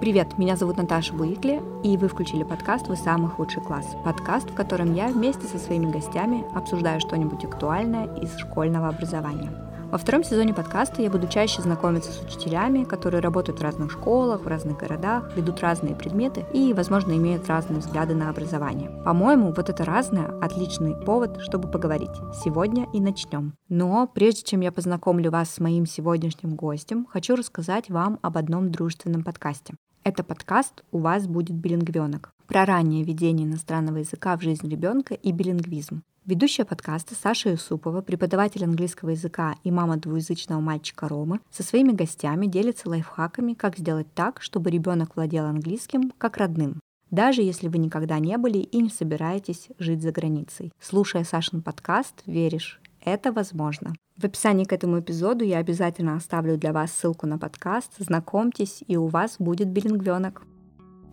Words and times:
Привет, 0.00 0.38
меня 0.38 0.56
зовут 0.56 0.78
Наташа 0.78 1.12
Буикли, 1.12 1.60
и 1.84 1.98
вы 1.98 2.08
включили 2.08 2.42
подкаст 2.42 2.88
«Вы 2.88 2.96
самый 2.96 3.28
худший 3.28 3.62
класс». 3.62 3.84
Подкаст, 4.02 4.48
в 4.48 4.54
котором 4.54 4.94
я 4.94 5.08
вместе 5.08 5.46
со 5.46 5.58
своими 5.58 5.92
гостями 5.92 6.42
обсуждаю 6.54 7.00
что-нибудь 7.00 7.44
актуальное 7.44 8.06
из 8.16 8.34
школьного 8.38 8.88
образования. 8.88 9.52
Во 9.90 9.98
втором 9.98 10.24
сезоне 10.24 10.54
подкаста 10.54 11.02
я 11.02 11.10
буду 11.10 11.28
чаще 11.28 11.60
знакомиться 11.60 12.12
с 12.12 12.22
учителями, 12.22 12.84
которые 12.84 13.20
работают 13.20 13.60
в 13.60 13.62
разных 13.62 13.92
школах, 13.92 14.40
в 14.40 14.48
разных 14.48 14.78
городах, 14.78 15.36
ведут 15.36 15.60
разные 15.60 15.94
предметы 15.94 16.46
и, 16.54 16.72
возможно, 16.72 17.12
имеют 17.12 17.46
разные 17.46 17.80
взгляды 17.80 18.14
на 18.14 18.30
образование. 18.30 18.88
По-моему, 19.04 19.52
вот 19.52 19.68
это 19.68 19.84
разное– 19.84 20.32
отличный 20.40 20.96
повод, 20.96 21.42
чтобы 21.42 21.70
поговорить. 21.70 22.08
Сегодня 22.42 22.86
и 22.94 23.00
начнем. 23.00 23.52
Но 23.68 24.06
прежде 24.06 24.44
чем 24.44 24.60
я 24.60 24.72
познакомлю 24.72 25.30
вас 25.30 25.50
с 25.50 25.60
моим 25.60 25.84
сегодняшним 25.84 26.54
гостем, 26.54 27.06
хочу 27.10 27.36
рассказать 27.36 27.90
вам 27.90 28.18
об 28.22 28.38
одном 28.38 28.70
дружественном 28.70 29.24
подкасте. 29.24 29.74
Это 30.02 30.24
подкаст 30.24 30.82
«У 30.92 30.98
вас 30.98 31.26
будет 31.26 31.54
билингвенок» 31.54 32.32
про 32.46 32.64
раннее 32.64 33.04
введение 33.04 33.46
иностранного 33.46 33.98
языка 33.98 34.34
в 34.38 34.40
жизнь 34.40 34.66
ребенка 34.66 35.12
и 35.12 35.30
билингвизм. 35.30 36.02
Ведущая 36.24 36.64
подкаста 36.64 37.14
Саша 37.14 37.50
Юсупова, 37.50 38.00
преподаватель 38.00 38.64
английского 38.64 39.10
языка 39.10 39.56
и 39.62 39.70
мама 39.70 39.98
двуязычного 39.98 40.58
мальчика 40.58 41.06
Ромы, 41.06 41.40
со 41.50 41.62
своими 41.62 41.92
гостями 41.92 42.46
делится 42.46 42.88
лайфхаками, 42.88 43.52
как 43.52 43.76
сделать 43.76 44.06
так, 44.14 44.40
чтобы 44.40 44.70
ребенок 44.70 45.16
владел 45.16 45.44
английским 45.44 46.12
как 46.16 46.38
родным, 46.38 46.80
даже 47.10 47.42
если 47.42 47.68
вы 47.68 47.76
никогда 47.76 48.18
не 48.18 48.38
были 48.38 48.58
и 48.58 48.80
не 48.80 48.88
собираетесь 48.88 49.68
жить 49.78 50.00
за 50.00 50.12
границей. 50.12 50.72
Слушая 50.80 51.24
Сашин 51.24 51.60
подкаст, 51.60 52.22
веришь, 52.24 52.79
это 53.02 53.32
возможно. 53.32 53.94
В 54.16 54.24
описании 54.24 54.64
к 54.64 54.72
этому 54.72 55.00
эпизоду 55.00 55.44
я 55.44 55.58
обязательно 55.58 56.16
оставлю 56.16 56.56
для 56.58 56.72
вас 56.72 56.92
ссылку 56.92 57.26
на 57.26 57.38
подкаст. 57.38 57.92
Знакомьтесь, 57.98 58.84
и 58.86 58.96
у 58.96 59.06
вас 59.06 59.36
будет 59.38 59.68
билингвенок. 59.68 60.42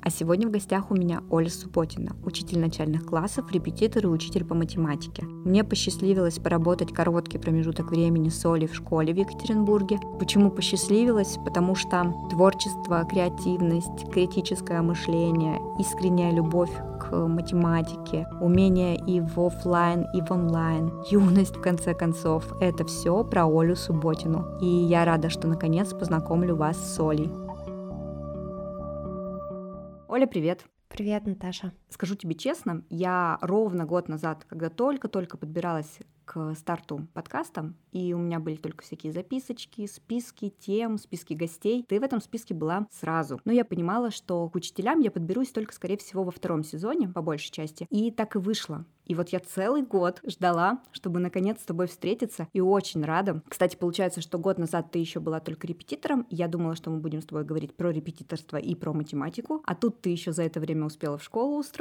А 0.02 0.09
сегодня 0.09 0.47
в 0.47 0.52
гостях 0.52 0.89
у 0.89 0.95
меня 0.95 1.21
Оля 1.29 1.49
Супотина, 1.49 2.16
учитель 2.23 2.59
начальных 2.59 3.05
классов, 3.05 3.52
репетитор 3.52 4.05
и 4.05 4.07
учитель 4.07 4.45
по 4.45 4.55
математике. 4.55 5.23
Мне 5.23 5.66
посчастливилось 5.66 6.39
поработать 6.39 6.94
короткий 6.94 7.38
промежуток 7.38 7.91
времени 7.91 8.29
с 8.29 8.45
Олей 8.45 8.67
в 8.67 8.75
школе 8.75 9.13
в 9.13 9.17
Екатеринбурге. 9.17 9.99
Почему 10.19 10.49
посчастливилось? 10.49 11.38
Потому 11.44 11.75
что 11.75 12.13
творчество, 12.29 13.05
креативность, 13.09 14.09
критическое 14.11 14.81
мышление, 14.81 15.59
искренняя 15.79 16.31
любовь 16.31 16.72
к 17.09 17.16
математике, 17.27 18.27
умение 18.41 18.97
и 18.97 19.19
в 19.22 19.39
офлайн, 19.39 20.05
и 20.13 20.22
в 20.22 20.31
онлайн, 20.31 20.91
юность 21.09 21.55
в 21.55 21.61
конце 21.61 21.94
концов. 21.94 22.44
Это 22.61 22.86
все 22.86 23.23
про 23.23 23.45
Олю 23.45 23.75
Субботину. 23.75 24.58
И 24.61 24.67
я 24.67 25.05
рада, 25.05 25.30
что 25.30 25.47
наконец 25.47 25.94
познакомлю 25.94 26.55
вас 26.55 26.78
с 26.78 27.00
Олей. 27.00 27.31
Оля, 30.09 30.28
привет. 30.28 30.66
Привет, 30.89 31.25
Наташа. 31.25 31.72
Скажу 31.89 32.16
тебе 32.16 32.35
честно, 32.35 32.83
я 32.89 33.38
ровно 33.41 33.85
год 33.85 34.09
назад, 34.09 34.45
когда 34.49 34.69
только-только 34.69 35.38
подбиралась 35.38 35.99
к 36.27 36.53
старту 36.55 37.07
подкаста, 37.13 37.73
и 37.94 38.13
у 38.13 38.17
меня 38.17 38.39
были 38.39 38.57
только 38.57 38.83
всякие 38.83 39.13
записочки, 39.13 39.88
списки 39.88 40.53
тем, 40.59 40.97
списки 40.97 41.33
гостей. 41.33 41.85
Ты 41.88 41.99
в 41.99 42.03
этом 42.03 42.21
списке 42.21 42.53
была 42.53 42.85
сразу. 42.91 43.39
Но 43.45 43.53
я 43.53 43.63
понимала, 43.63 44.11
что 44.11 44.49
к 44.49 44.55
учителям 44.55 44.99
я 44.99 45.09
подберусь 45.09 45.52
только, 45.52 45.73
скорее 45.73 45.97
всего, 45.97 46.23
во 46.23 46.31
втором 46.31 46.63
сезоне, 46.63 47.07
по 47.07 47.21
большей 47.21 47.52
части. 47.52 47.88
И 47.89 48.11
так 48.11 48.35
и 48.35 48.39
вышло. 48.39 48.85
И 49.05 49.16
вот 49.16 49.29
я 49.29 49.39
целый 49.39 49.83
год 49.83 50.19
ждала, 50.27 50.81
чтобы 50.91 51.19
наконец 51.19 51.61
с 51.61 51.66
тобой 51.66 51.88
встретиться, 51.88 52.49
и 52.51 52.59
очень 52.59 53.05
рада. 53.05 53.41
Кстати, 53.47 53.77
получается, 53.77 54.19
что 54.19 54.38
год 54.38 54.57
назад 54.57 54.91
ты 54.91 54.99
еще 54.99 55.22
была 55.22 55.39
только 55.39 55.66
репетитором, 55.66 56.28
я 56.29 56.50
думала, 56.50 56.75
что 56.75 56.91
мы 56.91 57.00
будем 57.00 57.22
с 57.22 57.25
тобой 57.25 57.45
говорить 57.45 57.73
про 57.73 57.91
репетиторство 57.91 58.57
и 58.57 58.75
про 58.75 58.91
математику, 58.91 59.62
а 59.66 59.75
тут 59.75 60.01
ты 60.01 60.09
еще 60.09 60.33
за 60.33 60.44
это 60.44 60.59
время 60.59 60.85
успела 60.85 61.17
в 61.17 61.23
школу 61.23 61.57
устроиться, 61.57 61.76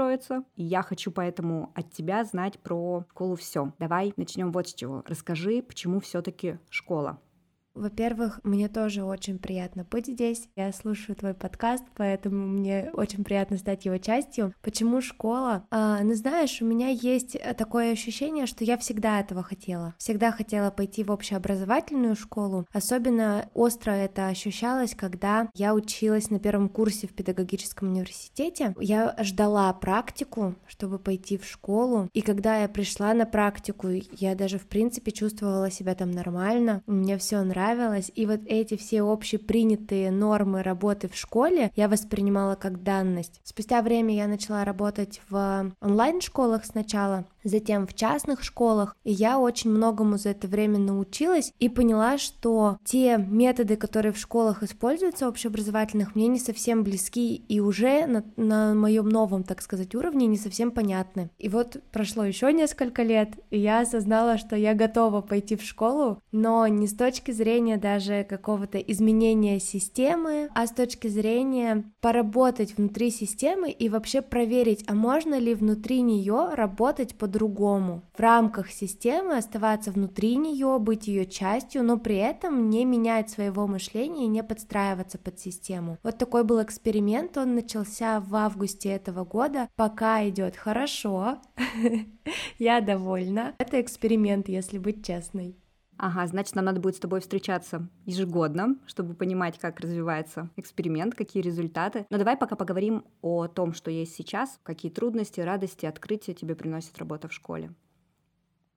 и 0.56 0.62
я 0.62 0.82
хочу 0.82 1.10
поэтому 1.10 1.72
от 1.74 1.90
тебя 1.92 2.24
знать 2.24 2.58
про 2.60 3.04
школу 3.10 3.36
все. 3.36 3.72
Давай 3.78 4.12
начнем 4.16 4.52
вот 4.52 4.68
с 4.68 4.74
чего. 4.74 5.02
Расскажи, 5.06 5.62
почему 5.62 6.00
все-таки 6.00 6.58
школа? 6.70 7.18
Во-первых, 7.76 8.40
мне 8.42 8.68
тоже 8.68 9.04
очень 9.04 9.38
приятно 9.38 9.84
быть 9.88 10.06
здесь. 10.06 10.48
Я 10.56 10.72
слушаю 10.72 11.14
твой 11.14 11.34
подкаст, 11.34 11.84
поэтому 11.94 12.46
мне 12.46 12.90
очень 12.94 13.22
приятно 13.22 13.58
стать 13.58 13.84
его 13.84 13.98
частью. 13.98 14.54
Почему 14.62 15.02
школа? 15.02 15.66
А, 15.70 16.02
ну, 16.02 16.14
знаешь, 16.14 16.62
у 16.62 16.64
меня 16.64 16.88
есть 16.88 17.36
такое 17.58 17.92
ощущение, 17.92 18.46
что 18.46 18.64
я 18.64 18.78
всегда 18.78 19.20
этого 19.20 19.42
хотела. 19.42 19.94
Всегда 19.98 20.32
хотела 20.32 20.70
пойти 20.70 21.04
в 21.04 21.12
общеобразовательную 21.12 22.16
школу. 22.16 22.66
Особенно 22.72 23.50
остро 23.52 23.90
это 23.90 24.28
ощущалось, 24.28 24.94
когда 24.94 25.50
я 25.54 25.74
училась 25.74 26.30
на 26.30 26.38
первом 26.38 26.70
курсе 26.70 27.06
в 27.06 27.12
педагогическом 27.12 27.88
университете. 27.88 28.74
Я 28.80 29.14
ждала 29.20 29.70
практику, 29.74 30.54
чтобы 30.66 30.98
пойти 30.98 31.36
в 31.36 31.44
школу. 31.44 32.08
И 32.14 32.22
когда 32.22 32.62
я 32.62 32.68
пришла 32.68 33.12
на 33.12 33.26
практику, 33.26 33.88
я 34.12 34.34
даже, 34.34 34.58
в 34.58 34.66
принципе, 34.66 35.12
чувствовала 35.12 35.70
себя 35.70 35.94
там 35.94 36.10
нормально. 36.10 36.82
Мне 36.86 37.18
все 37.18 37.42
нравилось 37.42 37.65
нравилось, 37.66 38.12
и 38.14 38.26
вот 38.26 38.40
эти 38.46 38.76
все 38.76 39.02
общепринятые 39.02 40.10
нормы 40.10 40.62
работы 40.62 41.08
в 41.08 41.16
школе 41.16 41.72
я 41.74 41.88
воспринимала 41.88 42.54
как 42.54 42.82
данность. 42.82 43.40
Спустя 43.42 43.82
время 43.82 44.14
я 44.14 44.28
начала 44.28 44.64
работать 44.64 45.20
в 45.28 45.72
онлайн-школах 45.80 46.64
сначала, 46.64 47.24
затем 47.42 47.86
в 47.86 47.94
частных 47.94 48.42
школах, 48.42 48.96
и 49.04 49.12
я 49.12 49.38
очень 49.38 49.70
многому 49.70 50.18
за 50.18 50.30
это 50.30 50.46
время 50.46 50.78
научилась 50.78 51.52
и 51.58 51.68
поняла, 51.68 52.18
что 52.18 52.78
те 52.84 53.18
методы, 53.18 53.76
которые 53.76 54.12
в 54.12 54.18
школах 54.18 54.62
используются 54.62 55.28
общеобразовательных, 55.28 56.14
мне 56.14 56.28
не 56.28 56.38
совсем 56.38 56.84
близки 56.84 57.34
и 57.34 57.60
уже 57.60 58.06
на, 58.06 58.24
на 58.36 58.74
моем 58.74 59.08
новом, 59.08 59.42
так 59.42 59.60
сказать, 59.62 59.94
уровне 59.94 60.26
не 60.26 60.38
совсем 60.38 60.70
понятны. 60.70 61.30
И 61.38 61.48
вот 61.48 61.76
прошло 61.92 62.24
еще 62.24 62.52
несколько 62.52 63.02
лет, 63.02 63.30
и 63.50 63.58
я 63.58 63.80
осознала, 63.80 64.38
что 64.38 64.56
я 64.56 64.74
готова 64.74 65.20
пойти 65.20 65.56
в 65.56 65.62
школу, 65.62 66.20
но 66.32 66.66
не 66.66 66.86
с 66.86 66.94
точки 66.94 67.30
зрения 67.30 67.55
даже 67.76 68.24
какого-то 68.24 68.78
изменения 68.78 69.60
системы, 69.60 70.48
а 70.54 70.66
с 70.66 70.70
точки 70.70 71.08
зрения 71.08 71.84
поработать 72.00 72.78
внутри 72.78 73.10
системы 73.10 73.70
и 73.70 73.90
вообще 73.90 74.22
проверить, 74.22 74.84
а 74.86 74.94
можно 74.94 75.38
ли 75.38 75.54
внутри 75.54 76.00
нее 76.00 76.50
работать 76.54 77.14
по 77.14 77.26
по-другому. 77.26 78.02
В 78.14 78.20
рамках 78.20 78.70
системы 78.70 79.36
оставаться 79.36 79.90
внутри 79.90 80.36
нее, 80.36 80.78
быть 80.78 81.08
ее 81.08 81.26
частью, 81.26 81.82
но 81.82 81.98
при 81.98 82.16
этом 82.18 82.70
не 82.70 82.84
менять 82.84 83.30
своего 83.30 83.66
мышления 83.66 84.24
и 84.24 84.28
не 84.28 84.44
подстраиваться 84.44 85.18
под 85.18 85.40
систему. 85.40 85.98
Вот 86.04 86.18
такой 86.18 86.44
был 86.44 86.62
эксперимент, 86.62 87.36
он 87.36 87.56
начался 87.56 88.20
в 88.20 88.32
августе 88.36 88.90
этого 88.90 89.24
года, 89.24 89.68
пока 89.74 90.28
идет 90.28 90.54
хорошо, 90.54 91.38
я 92.58 92.80
довольна. 92.80 93.56
Это 93.58 93.80
эксперимент, 93.80 94.48
если 94.48 94.78
быть 94.78 95.04
честной. 95.04 95.56
Ага, 95.98 96.26
значит, 96.26 96.54
нам 96.54 96.66
надо 96.66 96.80
будет 96.80 96.96
с 96.96 97.00
тобой 97.00 97.20
встречаться 97.20 97.88
ежегодно, 98.04 98.76
чтобы 98.86 99.14
понимать, 99.14 99.58
как 99.58 99.80
развивается 99.80 100.50
эксперимент, 100.56 101.14
какие 101.14 101.42
результаты. 101.42 102.06
Но 102.10 102.18
давай 102.18 102.36
пока 102.36 102.54
поговорим 102.54 103.04
о 103.22 103.46
том, 103.46 103.72
что 103.72 103.90
есть 103.90 104.14
сейчас, 104.14 104.58
какие 104.62 104.90
трудности, 104.92 105.40
радости, 105.40 105.86
открытия 105.86 106.34
тебе 106.34 106.54
приносит 106.54 106.98
работа 106.98 107.28
в 107.28 107.32
школе. 107.32 107.74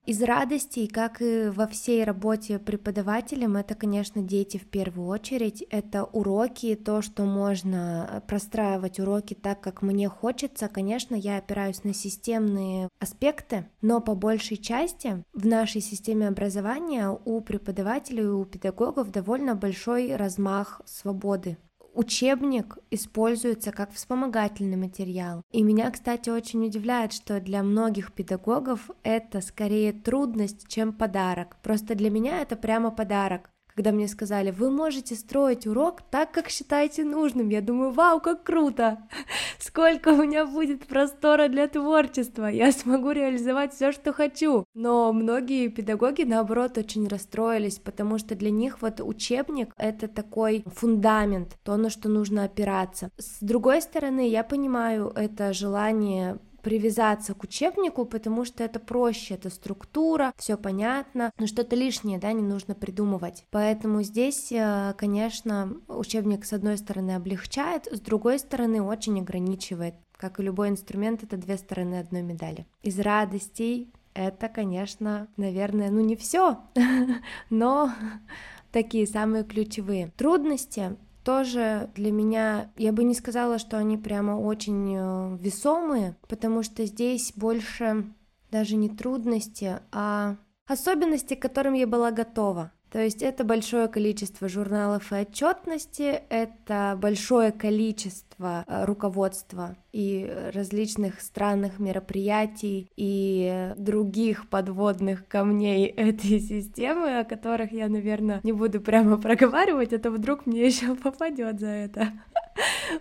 Из 0.09 0.23
радостей, 0.23 0.87
как 0.87 1.21
и 1.21 1.49
во 1.49 1.67
всей 1.67 2.03
работе 2.03 2.57
преподавателем, 2.57 3.57
это, 3.57 3.75
конечно, 3.75 4.23
дети 4.23 4.57
в 4.57 4.65
первую 4.65 5.07
очередь. 5.07 5.61
Это 5.69 6.03
уроки, 6.03 6.73
то, 6.73 7.03
что 7.03 7.25
можно 7.25 8.23
простраивать 8.27 8.99
уроки 8.99 9.35
так, 9.35 9.61
как 9.61 9.83
мне 9.83 10.09
хочется. 10.09 10.67
Конечно, 10.67 11.13
я 11.13 11.37
опираюсь 11.37 11.83
на 11.83 11.93
системные 11.93 12.89
аспекты, 12.99 13.69
но 13.83 14.01
по 14.01 14.15
большей 14.15 14.57
части 14.57 15.23
в 15.35 15.45
нашей 15.45 15.79
системе 15.79 16.27
образования 16.27 17.15
у 17.25 17.39
преподавателей, 17.41 18.25
у 18.25 18.45
педагогов 18.45 19.11
довольно 19.11 19.53
большой 19.53 20.15
размах 20.15 20.81
свободы 20.85 21.59
учебник 21.93 22.77
используется 22.91 23.71
как 23.71 23.91
вспомогательный 23.91 24.77
материал. 24.77 25.43
И 25.51 25.63
меня, 25.63 25.89
кстати, 25.91 26.29
очень 26.29 26.65
удивляет, 26.65 27.13
что 27.13 27.39
для 27.39 27.63
многих 27.63 28.13
педагогов 28.13 28.89
это 29.03 29.41
скорее 29.41 29.93
трудность, 29.93 30.67
чем 30.67 30.93
подарок. 30.93 31.57
Просто 31.61 31.95
для 31.95 32.09
меня 32.09 32.41
это 32.41 32.55
прямо 32.55 32.91
подарок 32.91 33.49
когда 33.79 33.93
мне 33.93 34.09
сказали, 34.09 34.51
вы 34.51 34.71
можете 34.71 35.15
строить 35.15 35.65
урок 35.65 36.01
так, 36.01 36.33
как 36.33 36.49
считаете 36.49 37.05
нужным. 37.05 37.47
Я 37.47 37.61
думаю, 37.61 37.91
вау, 37.91 38.19
как 38.19 38.43
круто! 38.43 39.07
Сколько 39.57 40.09
у 40.09 40.23
меня 40.23 40.45
будет 40.45 40.85
простора 40.85 41.47
для 41.47 41.65
творчества, 41.69 42.47
я 42.47 42.73
смогу 42.73 43.11
реализовать 43.11 43.73
все, 43.73 43.93
что 43.93 44.11
хочу. 44.11 44.65
Но 44.73 45.13
многие 45.13 45.69
педагоги, 45.69 46.23
наоборот, 46.23 46.77
очень 46.77 47.07
расстроились, 47.07 47.79
потому 47.79 48.17
что 48.17 48.35
для 48.35 48.51
них 48.51 48.81
вот 48.81 48.99
учебник— 48.99 49.73
это 49.77 50.09
такой 50.09 50.65
фундамент, 50.65 51.55
то, 51.63 51.77
на 51.77 51.89
что 51.89 52.09
нужно 52.09 52.43
опираться. 52.43 53.11
С 53.17 53.37
другой 53.39 53.81
стороны, 53.81 54.27
я 54.27 54.43
понимаю 54.43 55.13
это 55.15 55.53
желание 55.53 56.37
привязаться 56.61 57.33
к 57.33 57.43
учебнику, 57.43 58.05
потому 58.05 58.45
что 58.45 58.63
это 58.63 58.79
проще, 58.79 59.35
это 59.35 59.49
структура, 59.49 60.33
все 60.37 60.57
понятно, 60.57 61.31
но 61.37 61.47
что-то 61.47 61.75
лишнее, 61.75 62.19
да, 62.19 62.31
не 62.33 62.43
нужно 62.43 62.75
придумывать. 62.75 63.45
Поэтому 63.51 64.03
здесь, 64.03 64.51
э, 64.51 64.93
конечно, 64.97 65.73
учебник 65.87 66.45
с 66.45 66.53
одной 66.53 66.77
стороны 66.77 67.11
облегчает, 67.11 67.87
с 67.91 67.99
другой 67.99 68.39
стороны 68.39 68.81
очень 68.81 69.19
ограничивает. 69.19 69.95
Как 70.17 70.39
и 70.39 70.43
любой 70.43 70.69
инструмент, 70.69 71.23
это 71.23 71.37
две 71.37 71.57
стороны 71.57 71.95
одной 71.95 72.21
медали. 72.21 72.67
Из 72.83 72.99
радостей 72.99 73.93
это, 74.13 74.49
конечно, 74.49 75.27
наверное, 75.37 75.89
ну 75.89 76.01
не 76.01 76.15
все, 76.15 76.59
но 77.49 77.91
такие 78.71 79.07
самые 79.07 79.43
ключевые. 79.43 80.11
Трудности 80.17 80.97
тоже 81.23 81.89
для 81.95 82.11
меня, 82.11 82.71
я 82.77 82.91
бы 82.91 83.03
не 83.03 83.13
сказала, 83.13 83.59
что 83.59 83.77
они 83.77 83.97
прямо 83.97 84.39
очень 84.39 84.95
э, 84.95 85.37
весомые, 85.37 86.15
потому 86.27 86.63
что 86.63 86.85
здесь 86.85 87.33
больше 87.35 88.05
даже 88.51 88.75
не 88.75 88.89
трудности, 88.89 89.79
а 89.91 90.37
особенности, 90.65 91.35
к 91.35 91.41
которым 91.41 91.73
я 91.73 91.87
была 91.87 92.11
готова. 92.11 92.71
То 92.91 92.99
есть 92.99 93.21
это 93.21 93.43
большое 93.43 93.87
количество 93.87 94.49
журналов 94.49 95.11
и 95.11 95.15
отчетности, 95.15 96.21
это 96.29 96.97
большое 96.99 97.51
количество 97.51 98.63
э, 98.67 98.85
руководства 98.85 99.75
и 99.91 100.31
различных 100.53 101.21
странных 101.21 101.79
мероприятий 101.79 102.89
и 102.95 103.73
других 103.77 104.49
подводных 104.49 105.27
камней 105.27 105.85
этой 105.97 106.39
системы, 106.39 107.19
о 107.19 107.25
которых 107.25 107.71
я, 107.71 107.89
наверное, 107.89 108.39
не 108.43 108.53
буду 108.53 108.81
прямо 108.81 109.17
проговаривать, 109.17 109.93
а 109.93 109.99
то 109.99 110.09
вдруг 110.09 110.45
мне 110.45 110.65
еще 110.65 110.95
попадет 111.03 111.59
за 111.59 111.67
это. 111.67 112.13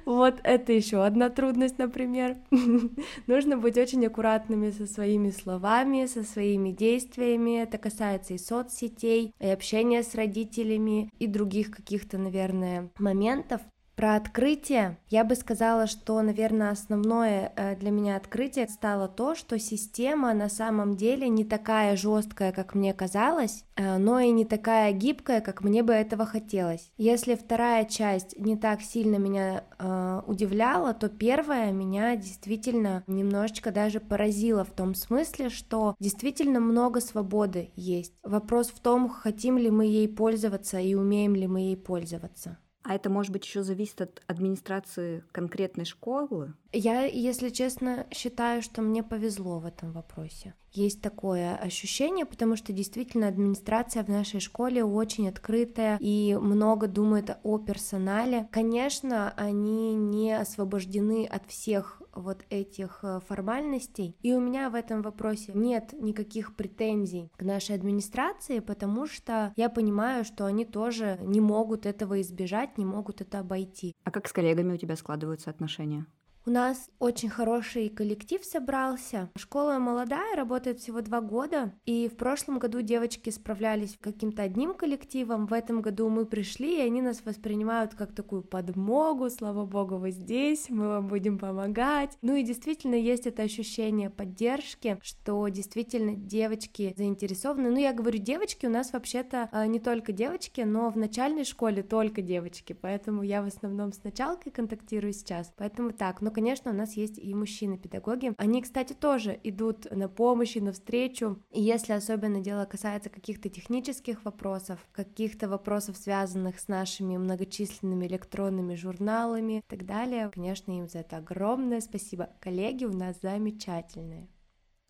Вот 0.04 0.40
это 0.42 0.72
еще 0.72 1.04
одна 1.04 1.30
трудность, 1.30 1.78
например. 1.78 2.36
Нужно 3.26 3.56
быть 3.56 3.76
очень 3.76 4.06
аккуратными 4.06 4.70
со 4.70 4.86
своими 4.86 5.30
словами, 5.30 6.06
со 6.06 6.22
своими 6.22 6.70
действиями. 6.70 7.62
Это 7.62 7.78
касается 7.78 8.34
и 8.34 8.38
соцсетей, 8.38 9.32
и 9.40 9.46
общения 9.46 10.02
с 10.02 10.14
родителями, 10.14 11.10
и 11.18 11.26
других 11.26 11.70
каких-то, 11.70 12.18
наверное, 12.18 12.90
моментов. 12.98 13.60
Про 13.98 14.14
открытие 14.14 14.96
я 15.08 15.24
бы 15.24 15.34
сказала, 15.34 15.88
что, 15.88 16.22
наверное, 16.22 16.70
основное 16.70 17.52
э, 17.56 17.74
для 17.74 17.90
меня 17.90 18.14
открытие 18.14 18.68
стало 18.68 19.08
то, 19.08 19.34
что 19.34 19.58
система 19.58 20.32
на 20.34 20.48
самом 20.48 20.96
деле 20.96 21.28
не 21.28 21.44
такая 21.44 21.96
жесткая, 21.96 22.52
как 22.52 22.76
мне 22.76 22.94
казалось, 22.94 23.64
э, 23.74 23.98
но 23.98 24.20
и 24.20 24.30
не 24.30 24.44
такая 24.44 24.92
гибкая, 24.92 25.40
как 25.40 25.64
мне 25.64 25.82
бы 25.82 25.94
этого 25.94 26.26
хотелось. 26.26 26.92
Если 26.96 27.34
вторая 27.34 27.86
часть 27.86 28.38
не 28.38 28.56
так 28.56 28.82
сильно 28.82 29.16
меня 29.16 29.64
э, 29.80 30.22
удивляла, 30.28 30.94
то 30.94 31.08
первая 31.08 31.72
меня 31.72 32.14
действительно 32.14 33.02
немножечко 33.08 33.72
даже 33.72 33.98
поразила 33.98 34.62
в 34.62 34.70
том 34.70 34.94
смысле, 34.94 35.48
что 35.48 35.96
действительно 35.98 36.60
много 36.60 37.00
свободы 37.00 37.72
есть. 37.74 38.12
Вопрос 38.22 38.68
в 38.68 38.78
том, 38.78 39.08
хотим 39.08 39.58
ли 39.58 39.72
мы 39.72 39.86
ей 39.86 40.06
пользоваться 40.06 40.78
и 40.78 40.94
умеем 40.94 41.34
ли 41.34 41.48
мы 41.48 41.62
ей 41.62 41.76
пользоваться. 41.76 42.58
А 42.88 42.94
это, 42.94 43.10
может 43.10 43.32
быть, 43.32 43.44
еще 43.44 43.62
зависит 43.62 44.00
от 44.00 44.22
администрации 44.28 45.22
конкретной 45.32 45.84
школы? 45.84 46.54
Я, 46.72 47.04
если 47.04 47.50
честно, 47.50 48.06
считаю, 48.10 48.62
что 48.62 48.80
мне 48.80 49.02
повезло 49.02 49.58
в 49.58 49.66
этом 49.66 49.92
вопросе. 49.92 50.54
Есть 50.72 51.02
такое 51.02 51.54
ощущение, 51.56 52.24
потому 52.24 52.56
что 52.56 52.72
действительно 52.72 53.28
администрация 53.28 54.02
в 54.04 54.08
нашей 54.08 54.40
школе 54.40 54.84
очень 54.84 55.28
открытая 55.28 55.98
и 56.00 56.34
много 56.40 56.86
думает 56.86 57.36
о 57.42 57.58
персонале. 57.58 58.48
Конечно, 58.50 59.34
они 59.36 59.94
не 59.94 60.32
освобождены 60.32 61.26
от 61.26 61.46
всех 61.46 62.00
вот 62.18 62.44
этих 62.50 63.00
э, 63.02 63.20
формальностей. 63.26 64.16
И 64.22 64.32
у 64.32 64.40
меня 64.40 64.70
в 64.70 64.74
этом 64.74 65.02
вопросе 65.02 65.52
нет 65.54 65.92
никаких 65.92 66.56
претензий 66.56 67.30
к 67.36 67.42
нашей 67.42 67.74
администрации, 67.74 68.60
потому 68.60 69.06
что 69.06 69.52
я 69.56 69.68
понимаю, 69.68 70.24
что 70.24 70.44
они 70.46 70.64
тоже 70.64 71.18
не 71.22 71.40
могут 71.40 71.86
этого 71.86 72.20
избежать, 72.20 72.78
не 72.78 72.84
могут 72.84 73.20
это 73.20 73.40
обойти. 73.40 73.94
А 74.04 74.10
как 74.10 74.28
с 74.28 74.32
коллегами 74.32 74.74
у 74.74 74.76
тебя 74.76 74.96
складываются 74.96 75.50
отношения? 75.50 76.06
У 76.48 76.50
нас 76.50 76.88
очень 76.98 77.28
хороший 77.28 77.90
коллектив 77.90 78.42
собрался. 78.42 79.28
Школа 79.36 79.78
молодая, 79.78 80.34
работает 80.34 80.80
всего 80.80 81.02
два 81.02 81.20
года. 81.20 81.74
И 81.84 82.08
в 82.08 82.16
прошлом 82.16 82.58
году 82.58 82.80
девочки 82.80 83.28
справлялись 83.28 83.98
каким-то 84.00 84.44
одним 84.44 84.72
коллективом. 84.72 85.46
В 85.46 85.52
этом 85.52 85.82
году 85.82 86.08
мы 86.08 86.24
пришли, 86.24 86.78
и 86.78 86.80
они 86.80 87.02
нас 87.02 87.22
воспринимают 87.22 87.94
как 87.94 88.14
такую 88.14 88.40
подмогу. 88.40 89.28
Слава 89.28 89.66
богу, 89.66 89.98
вы 89.98 90.10
здесь, 90.10 90.70
мы 90.70 90.88
вам 90.88 91.08
будем 91.08 91.38
помогать. 91.38 92.16
Ну 92.22 92.34
и 92.34 92.42
действительно 92.42 92.94
есть 92.94 93.26
это 93.26 93.42
ощущение 93.42 94.08
поддержки, 94.08 94.98
что 95.02 95.46
действительно 95.48 96.14
девочки 96.14 96.94
заинтересованы. 96.96 97.68
Ну 97.68 97.76
я 97.76 97.92
говорю 97.92 98.20
девочки, 98.20 98.64
у 98.64 98.70
нас 98.70 98.94
вообще-то 98.94 99.50
а, 99.52 99.66
не 99.66 99.80
только 99.80 100.12
девочки, 100.12 100.62
но 100.62 100.88
в 100.88 100.96
начальной 100.96 101.44
школе 101.44 101.82
только 101.82 102.22
девочки. 102.22 102.72
Поэтому 102.72 103.22
я 103.22 103.42
в 103.42 103.46
основном 103.48 103.92
с 103.92 104.02
началкой 104.02 104.50
контактирую 104.50 105.12
сейчас. 105.12 105.52
Поэтому 105.58 105.92
так, 105.92 106.22
ну 106.22 106.37
конечно, 106.38 106.70
у 106.70 106.74
нас 106.74 106.92
есть 106.92 107.18
и 107.18 107.34
мужчины-педагоги. 107.34 108.32
Они, 108.38 108.62
кстати, 108.62 108.92
тоже 108.92 109.40
идут 109.42 109.90
на 109.90 110.08
помощь 110.08 110.54
и 110.54 110.60
навстречу. 110.60 111.42
И 111.50 111.60
если 111.60 111.94
особенно 111.94 112.40
дело 112.40 112.64
касается 112.64 113.10
каких-то 113.10 113.48
технических 113.48 114.24
вопросов, 114.24 114.78
каких-то 114.92 115.48
вопросов, 115.48 115.96
связанных 115.96 116.60
с 116.60 116.68
нашими 116.68 117.16
многочисленными 117.16 118.06
электронными 118.06 118.76
журналами 118.76 119.58
и 119.58 119.62
так 119.66 119.84
далее, 119.84 120.30
конечно, 120.32 120.70
им 120.70 120.86
за 120.86 120.98
это 120.98 121.16
огромное 121.16 121.80
спасибо. 121.80 122.30
Коллеги 122.40 122.84
у 122.84 122.92
нас 122.92 123.16
замечательные. 123.20 124.28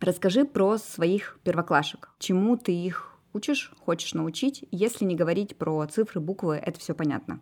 Расскажи 0.00 0.44
про 0.44 0.76
своих 0.76 1.40
первоклашек. 1.44 2.10
Чему 2.18 2.58
ты 2.58 2.72
их 2.72 3.18
учишь, 3.32 3.72
хочешь 3.78 4.12
научить? 4.12 4.66
Если 4.70 5.06
не 5.06 5.16
говорить 5.16 5.56
про 5.56 5.86
цифры, 5.86 6.20
буквы, 6.20 6.56
это 6.56 6.78
все 6.78 6.94
понятно. 6.94 7.40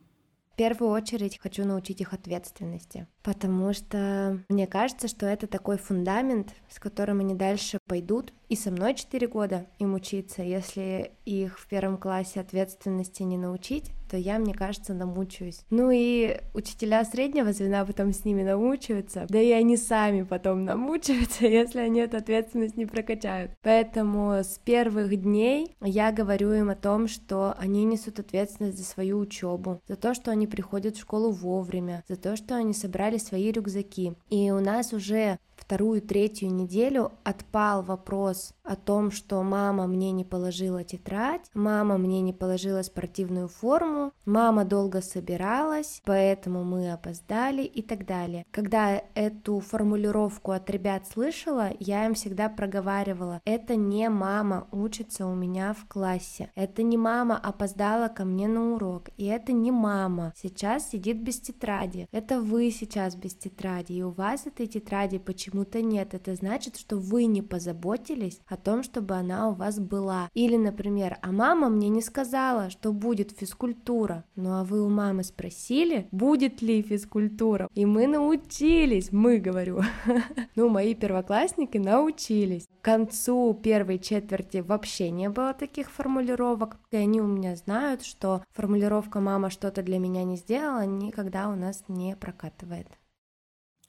В 0.56 0.58
первую 0.58 0.90
очередь 0.90 1.38
хочу 1.38 1.66
научить 1.66 2.00
их 2.00 2.14
ответственности, 2.14 3.06
потому 3.22 3.74
что 3.74 4.42
мне 4.48 4.66
кажется, 4.66 5.06
что 5.06 5.26
это 5.26 5.46
такой 5.46 5.76
фундамент, 5.76 6.54
с 6.70 6.78
которым 6.78 7.20
они 7.20 7.34
дальше 7.34 7.78
пойдут, 7.86 8.32
и 8.48 8.56
со 8.56 8.70
мной 8.70 8.94
4 8.94 9.26
года 9.26 9.66
им 9.78 9.92
учиться. 9.92 10.40
Если 10.40 11.12
их 11.26 11.58
в 11.58 11.68
первом 11.68 11.98
классе 11.98 12.40
ответственности 12.40 13.22
не 13.22 13.36
научить, 13.36 13.90
то 14.08 14.16
я, 14.16 14.38
мне 14.38 14.54
кажется, 14.54 14.94
намучаюсь. 14.94 15.60
Ну 15.70 15.90
и 15.92 16.40
учителя 16.54 17.04
среднего 17.04 17.52
звена 17.52 17.84
потом 17.84 18.12
с 18.12 18.24
ними 18.24 18.42
намучаются, 18.42 19.26
да 19.28 19.40
и 19.40 19.50
они 19.50 19.76
сами 19.76 20.22
потом 20.22 20.64
намучаются, 20.64 21.46
если 21.46 21.80
они 21.80 22.00
эту 22.00 22.16
ответственность 22.16 22.76
не 22.76 22.86
прокачают. 22.86 23.52
Поэтому 23.62 24.32
с 24.32 24.58
первых 24.64 25.14
дней 25.20 25.74
я 25.80 26.12
говорю 26.12 26.52
им 26.52 26.70
о 26.70 26.76
том, 26.76 27.08
что 27.08 27.54
они 27.58 27.84
несут 27.84 28.18
ответственность 28.18 28.78
за 28.78 28.84
свою 28.84 29.18
учебу, 29.18 29.80
за 29.88 29.96
то, 29.96 30.14
что 30.14 30.30
они 30.30 30.46
приходят 30.46 30.96
в 30.96 31.00
школу 31.00 31.30
вовремя, 31.30 32.04
за 32.08 32.16
то, 32.16 32.36
что 32.36 32.56
они 32.56 32.72
собрали 32.72 33.18
свои 33.18 33.50
рюкзаки. 33.50 34.14
И 34.30 34.50
у 34.50 34.60
нас 34.60 34.92
уже 34.92 35.38
вторую, 35.56 36.00
третью 36.02 36.52
неделю 36.52 37.12
отпал 37.24 37.82
вопрос 37.82 38.54
о 38.66 38.76
том, 38.76 39.10
что 39.10 39.42
мама 39.42 39.86
мне 39.86 40.12
не 40.12 40.24
положила 40.24 40.84
тетрадь, 40.84 41.42
мама 41.54 41.98
мне 41.98 42.20
не 42.20 42.32
положила 42.32 42.82
спортивную 42.82 43.48
форму, 43.48 44.12
мама 44.24 44.64
долго 44.64 45.00
собиралась, 45.00 46.02
поэтому 46.04 46.64
мы 46.64 46.92
опоздали 46.92 47.62
и 47.62 47.82
так 47.82 48.06
далее. 48.06 48.44
Когда 48.50 49.02
эту 49.14 49.60
формулировку 49.60 50.52
от 50.52 50.68
ребят 50.70 51.06
слышала, 51.08 51.70
я 51.80 52.06
им 52.06 52.14
всегда 52.14 52.48
проговаривала, 52.48 53.40
это 53.44 53.76
не 53.76 54.08
мама 54.08 54.68
учится 54.72 55.26
у 55.26 55.34
меня 55.34 55.72
в 55.72 55.86
классе, 55.88 56.50
это 56.54 56.82
не 56.82 56.96
мама 56.96 57.36
опоздала 57.36 58.08
ко 58.08 58.24
мне 58.24 58.46
на 58.46 58.74
урок, 58.74 59.08
и 59.16 59.24
это 59.24 59.52
не 59.52 59.70
мама 59.70 60.32
сейчас 60.36 60.90
сидит 60.90 61.22
без 61.22 61.40
тетради, 61.40 62.08
это 62.12 62.40
вы 62.40 62.70
сейчас 62.70 63.16
без 63.16 63.34
тетради, 63.34 63.92
и 63.94 64.02
у 64.02 64.10
вас 64.10 64.46
этой 64.46 64.66
тетради 64.66 65.18
почему 65.18 65.46
почему-то 65.46 65.82
нет. 65.82 66.14
Это 66.14 66.34
значит, 66.34 66.76
что 66.76 66.96
вы 66.96 67.26
не 67.26 67.42
позаботились 67.42 68.40
о 68.46 68.55
том, 68.56 68.82
чтобы 68.82 69.14
она 69.14 69.48
у 69.48 69.54
вас 69.54 69.78
была. 69.78 70.28
Или, 70.34 70.56
например, 70.56 71.18
а 71.22 71.32
мама 71.32 71.68
мне 71.68 71.88
не 71.88 72.02
сказала, 72.02 72.70
что 72.70 72.92
будет 72.92 73.32
физкультура. 73.32 74.24
Ну 74.34 74.52
а 74.54 74.64
вы 74.64 74.82
у 74.82 74.88
мамы 74.88 75.24
спросили, 75.24 76.08
будет 76.10 76.62
ли 76.62 76.82
физкультура? 76.82 77.68
И 77.74 77.86
мы 77.86 78.06
научились, 78.06 79.12
мы 79.12 79.38
говорю. 79.38 79.80
Ну, 80.54 80.70
мои 80.70 80.94
первоклассники 80.94 81.76
научились. 81.76 82.66
К 82.80 82.84
концу 82.84 83.52
первой 83.62 83.98
четверти 83.98 84.58
вообще 84.58 85.10
не 85.10 85.28
было 85.28 85.52
таких 85.52 85.90
формулировок. 85.90 86.78
И 86.90 86.96
они 86.96 87.20
у 87.20 87.26
меня 87.26 87.56
знают, 87.56 88.02
что 88.02 88.42
формулировка 88.52 89.20
«мама 89.20 89.50
что-то 89.50 89.82
для 89.82 89.98
меня 89.98 90.24
не 90.24 90.36
сделала» 90.36 90.86
никогда 90.86 91.48
у 91.48 91.56
нас 91.56 91.84
не 91.88 92.16
прокатывает. 92.16 92.86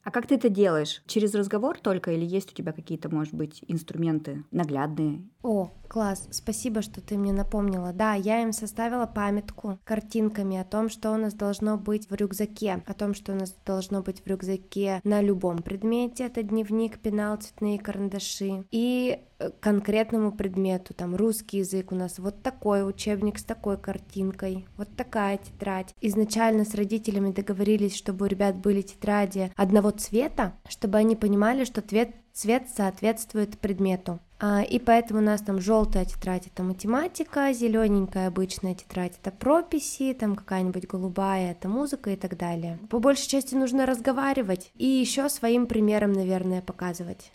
А 0.08 0.10
как 0.10 0.26
ты 0.26 0.36
это 0.36 0.48
делаешь? 0.48 1.02
Через 1.06 1.34
разговор 1.34 1.78
только 1.78 2.12
или 2.12 2.24
есть 2.24 2.50
у 2.50 2.54
тебя 2.54 2.72
какие-то, 2.72 3.10
может 3.10 3.34
быть, 3.34 3.62
инструменты 3.68 4.42
наглядные? 4.50 5.28
О, 5.42 5.70
Класс, 5.88 6.28
спасибо, 6.30 6.82
что 6.82 7.00
ты 7.00 7.16
мне 7.16 7.32
напомнила. 7.32 7.92
Да, 7.94 8.12
я 8.12 8.42
им 8.42 8.52
составила 8.52 9.06
памятку 9.06 9.78
картинками 9.84 10.58
о 10.58 10.64
том, 10.64 10.90
что 10.90 11.12
у 11.12 11.16
нас 11.16 11.32
должно 11.32 11.78
быть 11.78 12.10
в 12.10 12.14
рюкзаке, 12.14 12.82
о 12.86 12.92
том, 12.92 13.14
что 13.14 13.32
у 13.32 13.34
нас 13.34 13.56
должно 13.64 14.02
быть 14.02 14.20
в 14.22 14.26
рюкзаке 14.26 15.00
на 15.04 15.22
любом 15.22 15.62
предмете. 15.62 16.26
Это 16.26 16.42
дневник, 16.42 16.98
пенал, 16.98 17.38
цветные 17.38 17.78
карандаши. 17.78 18.64
И 18.70 19.18
э, 19.38 19.50
конкретному 19.60 20.32
предмету, 20.32 20.92
там 20.92 21.16
русский 21.16 21.58
язык 21.58 21.90
у 21.90 21.94
нас 21.94 22.18
вот 22.18 22.42
такой 22.42 22.86
учебник 22.86 23.38
с 23.38 23.44
такой 23.44 23.78
картинкой, 23.78 24.66
вот 24.76 24.94
такая 24.94 25.38
тетрадь. 25.38 25.94
Изначально 26.02 26.66
с 26.66 26.74
родителями 26.74 27.32
договорились, 27.32 27.96
чтобы 27.96 28.26
у 28.26 28.28
ребят 28.28 28.56
были 28.56 28.82
тетради 28.82 29.52
одного 29.56 29.90
цвета, 29.92 30.52
чтобы 30.68 30.98
они 30.98 31.16
понимали, 31.16 31.64
что 31.64 31.80
цвет, 31.80 32.10
цвет 32.38 32.68
соответствует 32.74 33.58
предмету. 33.58 34.20
А, 34.38 34.62
и 34.62 34.78
поэтому 34.78 35.18
у 35.18 35.22
нас 35.22 35.42
там 35.42 35.60
желтая 35.60 36.04
тетрадь 36.04 36.46
это 36.46 36.62
математика, 36.62 37.52
зелененькая 37.52 38.28
обычная 38.28 38.76
тетрадь 38.76 39.18
это 39.20 39.32
прописи, 39.32 40.14
там 40.14 40.36
какая-нибудь 40.36 40.86
голубая 40.86 41.50
это 41.50 41.68
музыка 41.68 42.10
и 42.10 42.16
так 42.16 42.36
далее. 42.36 42.78
По 42.90 43.00
большей 43.00 43.28
части 43.28 43.56
нужно 43.56 43.86
разговаривать 43.86 44.70
и 44.76 44.86
еще 44.86 45.28
своим 45.28 45.66
примером, 45.66 46.12
наверное, 46.12 46.62
показывать. 46.62 47.32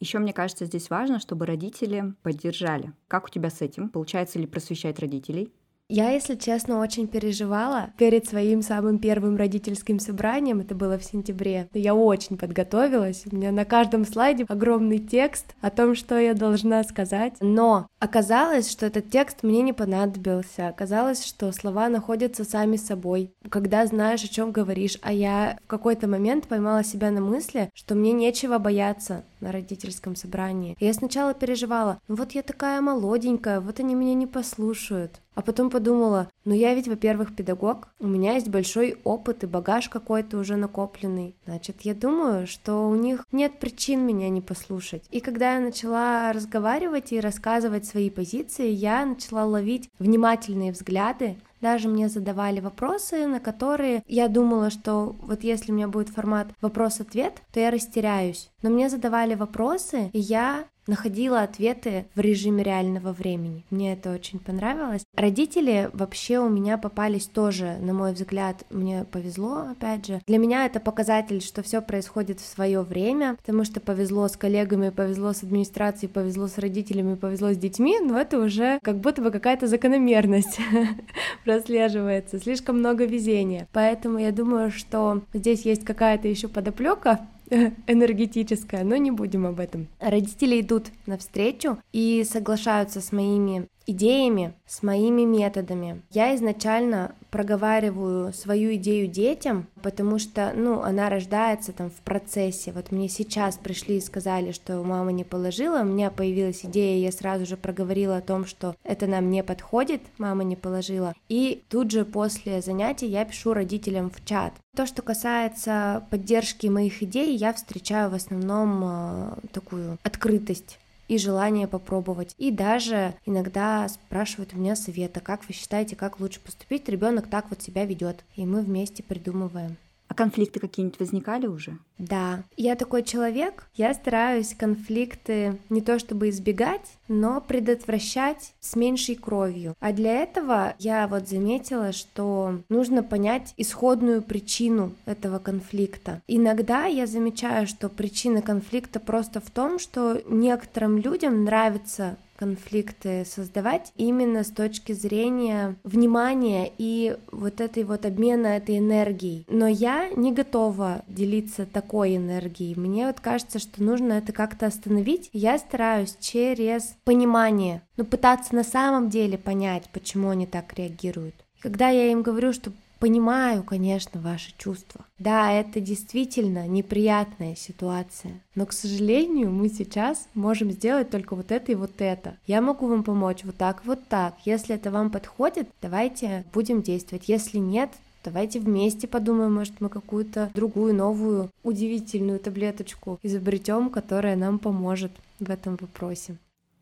Еще 0.00 0.18
мне 0.18 0.32
кажется, 0.32 0.64
здесь 0.64 0.90
важно, 0.90 1.20
чтобы 1.20 1.46
родители 1.46 2.14
поддержали. 2.22 2.92
Как 3.06 3.26
у 3.26 3.28
тебя 3.28 3.50
с 3.50 3.60
этим? 3.60 3.88
Получается 3.88 4.40
ли 4.40 4.46
просвещать 4.46 4.98
родителей? 4.98 5.52
Я, 5.92 6.10
если 6.10 6.36
честно, 6.36 6.78
очень 6.78 7.08
переживала 7.08 7.90
перед 7.98 8.24
своим 8.24 8.62
самым 8.62 9.00
первым 9.00 9.34
родительским 9.34 9.98
собранием, 9.98 10.60
это 10.60 10.76
было 10.76 10.96
в 10.96 11.04
сентябре. 11.04 11.68
Я 11.74 11.96
очень 11.96 12.38
подготовилась, 12.38 13.24
у 13.26 13.34
меня 13.34 13.50
на 13.50 13.64
каждом 13.64 14.04
слайде 14.04 14.44
огромный 14.46 14.98
текст 14.98 15.46
о 15.60 15.68
том, 15.68 15.96
что 15.96 16.16
я 16.16 16.34
должна 16.34 16.84
сказать. 16.84 17.32
Но 17.40 17.88
оказалось, 17.98 18.70
что 18.70 18.86
этот 18.86 19.10
текст 19.10 19.42
мне 19.42 19.62
не 19.62 19.72
понадобился. 19.72 20.68
Оказалось, 20.68 21.26
что 21.26 21.50
слова 21.50 21.88
находятся 21.88 22.44
сами 22.44 22.76
собой, 22.76 23.32
когда 23.48 23.84
знаешь, 23.84 24.22
о 24.22 24.28
чем 24.28 24.52
говоришь. 24.52 24.96
А 25.02 25.12
я 25.12 25.58
в 25.64 25.66
какой-то 25.66 26.06
момент 26.06 26.46
поймала 26.46 26.84
себя 26.84 27.10
на 27.10 27.20
мысли, 27.20 27.68
что 27.74 27.96
мне 27.96 28.12
нечего 28.12 28.58
бояться 28.58 29.24
на 29.40 29.52
родительском 29.52 30.16
собрании. 30.16 30.76
Я 30.80 30.92
сначала 30.92 31.34
переживала, 31.34 32.00
ну 32.08 32.14
вот 32.14 32.32
я 32.32 32.42
такая 32.42 32.80
молоденькая, 32.80 33.60
вот 33.60 33.80
они 33.80 33.94
меня 33.94 34.14
не 34.14 34.26
послушают. 34.26 35.20
А 35.34 35.42
потом 35.42 35.70
подумала, 35.70 36.28
ну 36.44 36.54
я 36.54 36.74
ведь, 36.74 36.88
во-первых, 36.88 37.34
педагог, 37.34 37.88
у 37.98 38.06
меня 38.06 38.34
есть 38.34 38.48
большой 38.48 38.98
опыт 39.04 39.44
и 39.44 39.46
багаж 39.46 39.88
какой-то 39.88 40.36
уже 40.38 40.56
накопленный. 40.56 41.34
Значит, 41.46 41.82
я 41.82 41.94
думаю, 41.94 42.46
что 42.46 42.88
у 42.88 42.94
них 42.94 43.24
нет 43.32 43.58
причин 43.58 44.04
меня 44.04 44.28
не 44.28 44.40
послушать. 44.40 45.04
И 45.10 45.20
когда 45.20 45.54
я 45.54 45.60
начала 45.60 46.32
разговаривать 46.32 47.12
и 47.12 47.20
рассказывать 47.20 47.86
свои 47.86 48.10
позиции, 48.10 48.68
я 48.68 49.06
начала 49.06 49.44
ловить 49.44 49.88
внимательные 49.98 50.72
взгляды 50.72 51.36
даже 51.60 51.88
мне 51.88 52.08
задавали 52.08 52.60
вопросы, 52.60 53.26
на 53.26 53.40
которые 53.40 54.02
я 54.06 54.28
думала, 54.28 54.70
что 54.70 55.16
вот 55.20 55.42
если 55.42 55.72
у 55.72 55.74
меня 55.74 55.88
будет 55.88 56.08
формат 56.08 56.48
вопрос-ответ, 56.60 57.42
то 57.52 57.60
я 57.60 57.70
растеряюсь. 57.70 58.50
Но 58.62 58.70
мне 58.70 58.88
задавали 58.88 59.34
вопросы, 59.34 60.10
и 60.12 60.18
я 60.18 60.64
находила 60.90 61.42
ответы 61.42 62.06
в 62.14 62.20
режиме 62.20 62.62
реального 62.62 63.12
времени. 63.12 63.64
Мне 63.70 63.92
это 63.92 64.12
очень 64.12 64.40
понравилось. 64.40 65.04
Родители 65.16 65.88
вообще 65.92 66.38
у 66.38 66.48
меня 66.48 66.76
попались 66.76 67.26
тоже, 67.26 67.78
на 67.80 67.94
мой 67.94 68.12
взгляд, 68.12 68.64
мне 68.70 69.04
повезло, 69.04 69.68
опять 69.70 70.06
же. 70.06 70.20
Для 70.26 70.38
меня 70.38 70.66
это 70.66 70.80
показатель, 70.80 71.40
что 71.40 71.62
все 71.62 71.80
происходит 71.80 72.40
в 72.40 72.46
свое 72.46 72.82
время, 72.82 73.36
потому 73.36 73.64
что 73.64 73.80
повезло 73.80 74.28
с 74.28 74.36
коллегами, 74.36 74.90
повезло 74.90 75.32
с 75.32 75.42
администрацией, 75.42 76.10
повезло 76.10 76.48
с 76.48 76.58
родителями, 76.58 77.14
повезло 77.14 77.52
с 77.52 77.56
детьми, 77.56 77.98
но 78.00 78.18
это 78.18 78.38
уже 78.38 78.80
как 78.82 78.98
будто 78.98 79.22
бы 79.22 79.30
какая-то 79.30 79.68
закономерность 79.68 80.58
прослеживается, 81.44 82.40
слишком 82.40 82.78
много 82.80 83.04
везения. 83.04 83.68
Поэтому 83.72 84.18
я 84.18 84.32
думаю, 84.32 84.72
что 84.72 85.22
здесь 85.32 85.64
есть 85.64 85.84
какая-то 85.84 86.26
еще 86.26 86.48
подоплека 86.48 87.20
энергетическая, 87.86 88.84
но 88.84 88.96
не 88.96 89.10
будем 89.10 89.46
об 89.46 89.60
этом. 89.60 89.88
Родители 89.98 90.60
идут 90.60 90.86
навстречу 91.06 91.78
и 91.92 92.24
соглашаются 92.24 93.00
с 93.00 93.12
моими 93.12 93.68
идеями, 93.90 94.54
с 94.66 94.82
моими 94.82 95.22
методами. 95.22 96.02
Я 96.10 96.34
изначально 96.36 97.14
проговариваю 97.30 98.32
свою 98.32 98.74
идею 98.74 99.06
детям, 99.06 99.66
потому 99.82 100.18
что, 100.18 100.52
ну, 100.54 100.80
она 100.82 101.08
рождается 101.08 101.72
там 101.72 101.90
в 101.90 102.00
процессе. 102.02 102.72
Вот 102.72 102.92
мне 102.92 103.08
сейчас 103.08 103.56
пришли 103.56 103.96
и 103.96 104.00
сказали, 104.00 104.52
что 104.52 104.82
мама 104.82 105.12
не 105.12 105.24
положила, 105.24 105.80
у 105.80 105.84
меня 105.84 106.10
появилась 106.10 106.64
идея, 106.64 106.98
я 106.98 107.12
сразу 107.12 107.46
же 107.46 107.56
проговорила 107.56 108.16
о 108.16 108.22
том, 108.22 108.46
что 108.46 108.74
это 108.84 109.06
нам 109.06 109.30
не 109.30 109.42
подходит, 109.42 110.02
мама 110.18 110.44
не 110.44 110.56
положила. 110.56 111.14
И 111.28 111.62
тут 111.68 111.90
же 111.90 112.04
после 112.04 112.60
занятий 112.62 113.06
я 113.06 113.24
пишу 113.24 113.54
родителям 113.54 114.10
в 114.10 114.24
чат. 114.24 114.52
То, 114.76 114.86
что 114.86 115.02
касается 115.02 116.06
поддержки 116.10 116.66
моих 116.68 117.02
идей, 117.02 117.36
я 117.36 117.52
встречаю 117.52 118.10
в 118.10 118.14
основном 118.14 118.82
э, 118.84 119.48
такую 119.52 119.98
открытость 120.02 120.78
и 121.10 121.18
желание 121.18 121.66
попробовать. 121.66 122.36
И 122.38 122.52
даже 122.52 123.14
иногда 123.26 123.88
спрашивают 123.88 124.54
у 124.54 124.58
меня 124.58 124.76
совета, 124.76 125.18
как 125.18 125.46
вы 125.48 125.54
считаете, 125.54 125.96
как 125.96 126.20
лучше 126.20 126.38
поступить, 126.38 126.88
ребенок 126.88 127.28
так 127.28 127.50
вот 127.50 127.60
себя 127.60 127.84
ведет. 127.84 128.24
И 128.36 128.46
мы 128.46 128.62
вместе 128.62 129.02
придумываем. 129.02 129.76
А 130.10 130.14
конфликты 130.14 130.58
какие-нибудь 130.58 130.98
возникали 130.98 131.46
уже? 131.46 131.78
Да, 131.96 132.42
я 132.56 132.74
такой 132.74 133.04
человек, 133.04 133.68
я 133.76 133.94
стараюсь 133.94 134.56
конфликты 134.58 135.56
не 135.68 135.82
то 135.82 136.00
чтобы 136.00 136.30
избегать, 136.30 136.96
но 137.06 137.40
предотвращать 137.40 138.54
с 138.58 138.74
меньшей 138.74 139.14
кровью. 139.14 139.76
А 139.78 139.92
для 139.92 140.20
этого 140.20 140.74
я 140.80 141.06
вот 141.06 141.28
заметила, 141.28 141.92
что 141.92 142.60
нужно 142.68 143.04
понять 143.04 143.54
исходную 143.56 144.20
причину 144.20 144.96
этого 145.04 145.38
конфликта. 145.38 146.22
Иногда 146.26 146.86
я 146.86 147.06
замечаю, 147.06 147.68
что 147.68 147.88
причина 147.88 148.42
конфликта 148.42 148.98
просто 148.98 149.40
в 149.40 149.48
том, 149.50 149.78
что 149.78 150.20
некоторым 150.26 150.98
людям 150.98 151.44
нравится 151.44 152.16
конфликты 152.40 153.26
создавать 153.26 153.92
именно 153.96 154.44
с 154.44 154.50
точки 154.50 154.92
зрения 154.92 155.76
внимания 155.84 156.72
и 156.78 157.18
вот 157.30 157.60
этой 157.60 157.84
вот 157.84 158.06
обмена 158.06 158.46
этой 158.46 158.78
энергией. 158.78 159.44
Но 159.46 159.68
я 159.68 160.08
не 160.16 160.32
готова 160.32 161.04
делиться 161.06 161.66
такой 161.66 162.16
энергией. 162.16 162.74
Мне 162.74 163.06
вот 163.06 163.20
кажется, 163.20 163.58
что 163.58 163.82
нужно 163.82 164.14
это 164.14 164.32
как-то 164.32 164.66
остановить. 164.66 165.28
Я 165.34 165.58
стараюсь 165.58 166.16
через 166.18 166.94
понимание, 167.04 167.82
ну 167.98 168.06
пытаться 168.06 168.54
на 168.54 168.64
самом 168.64 169.10
деле 169.10 169.36
понять, 169.36 169.90
почему 169.92 170.30
они 170.30 170.46
так 170.46 170.72
реагируют. 170.72 171.34
Когда 171.60 171.90
я 171.90 172.10
им 172.10 172.22
говорю, 172.22 172.54
что 172.54 172.72
Понимаю, 173.00 173.64
конечно, 173.64 174.20
ваши 174.20 174.52
чувства. 174.58 175.06
Да, 175.18 175.50
это 175.50 175.80
действительно 175.80 176.68
неприятная 176.68 177.56
ситуация. 177.56 178.42
Но, 178.54 178.66
к 178.66 178.74
сожалению, 178.74 179.50
мы 179.50 179.70
сейчас 179.70 180.28
можем 180.34 180.70
сделать 180.70 181.08
только 181.08 181.34
вот 181.34 181.50
это 181.50 181.72
и 181.72 181.76
вот 181.76 181.92
это. 181.98 182.36
Я 182.46 182.60
могу 182.60 182.86
вам 182.86 183.02
помочь 183.02 183.42
вот 183.44 183.56
так, 183.56 183.86
вот 183.86 184.06
так. 184.08 184.34
Если 184.44 184.74
это 184.74 184.90
вам 184.90 185.10
подходит, 185.10 185.70
давайте 185.80 186.44
будем 186.52 186.82
действовать. 186.82 187.28
Если 187.28 187.58
нет, 187.58 187.90
Давайте 188.22 188.60
вместе 188.60 189.08
подумаем, 189.08 189.54
может, 189.54 189.80
мы 189.80 189.88
какую-то 189.88 190.50
другую, 190.54 190.94
новую, 190.94 191.48
удивительную 191.62 192.38
таблеточку 192.38 193.18
изобретем, 193.22 193.88
которая 193.88 194.36
нам 194.36 194.58
поможет 194.58 195.12
в 195.38 195.48
этом 195.50 195.78
вопросе. 195.80 196.36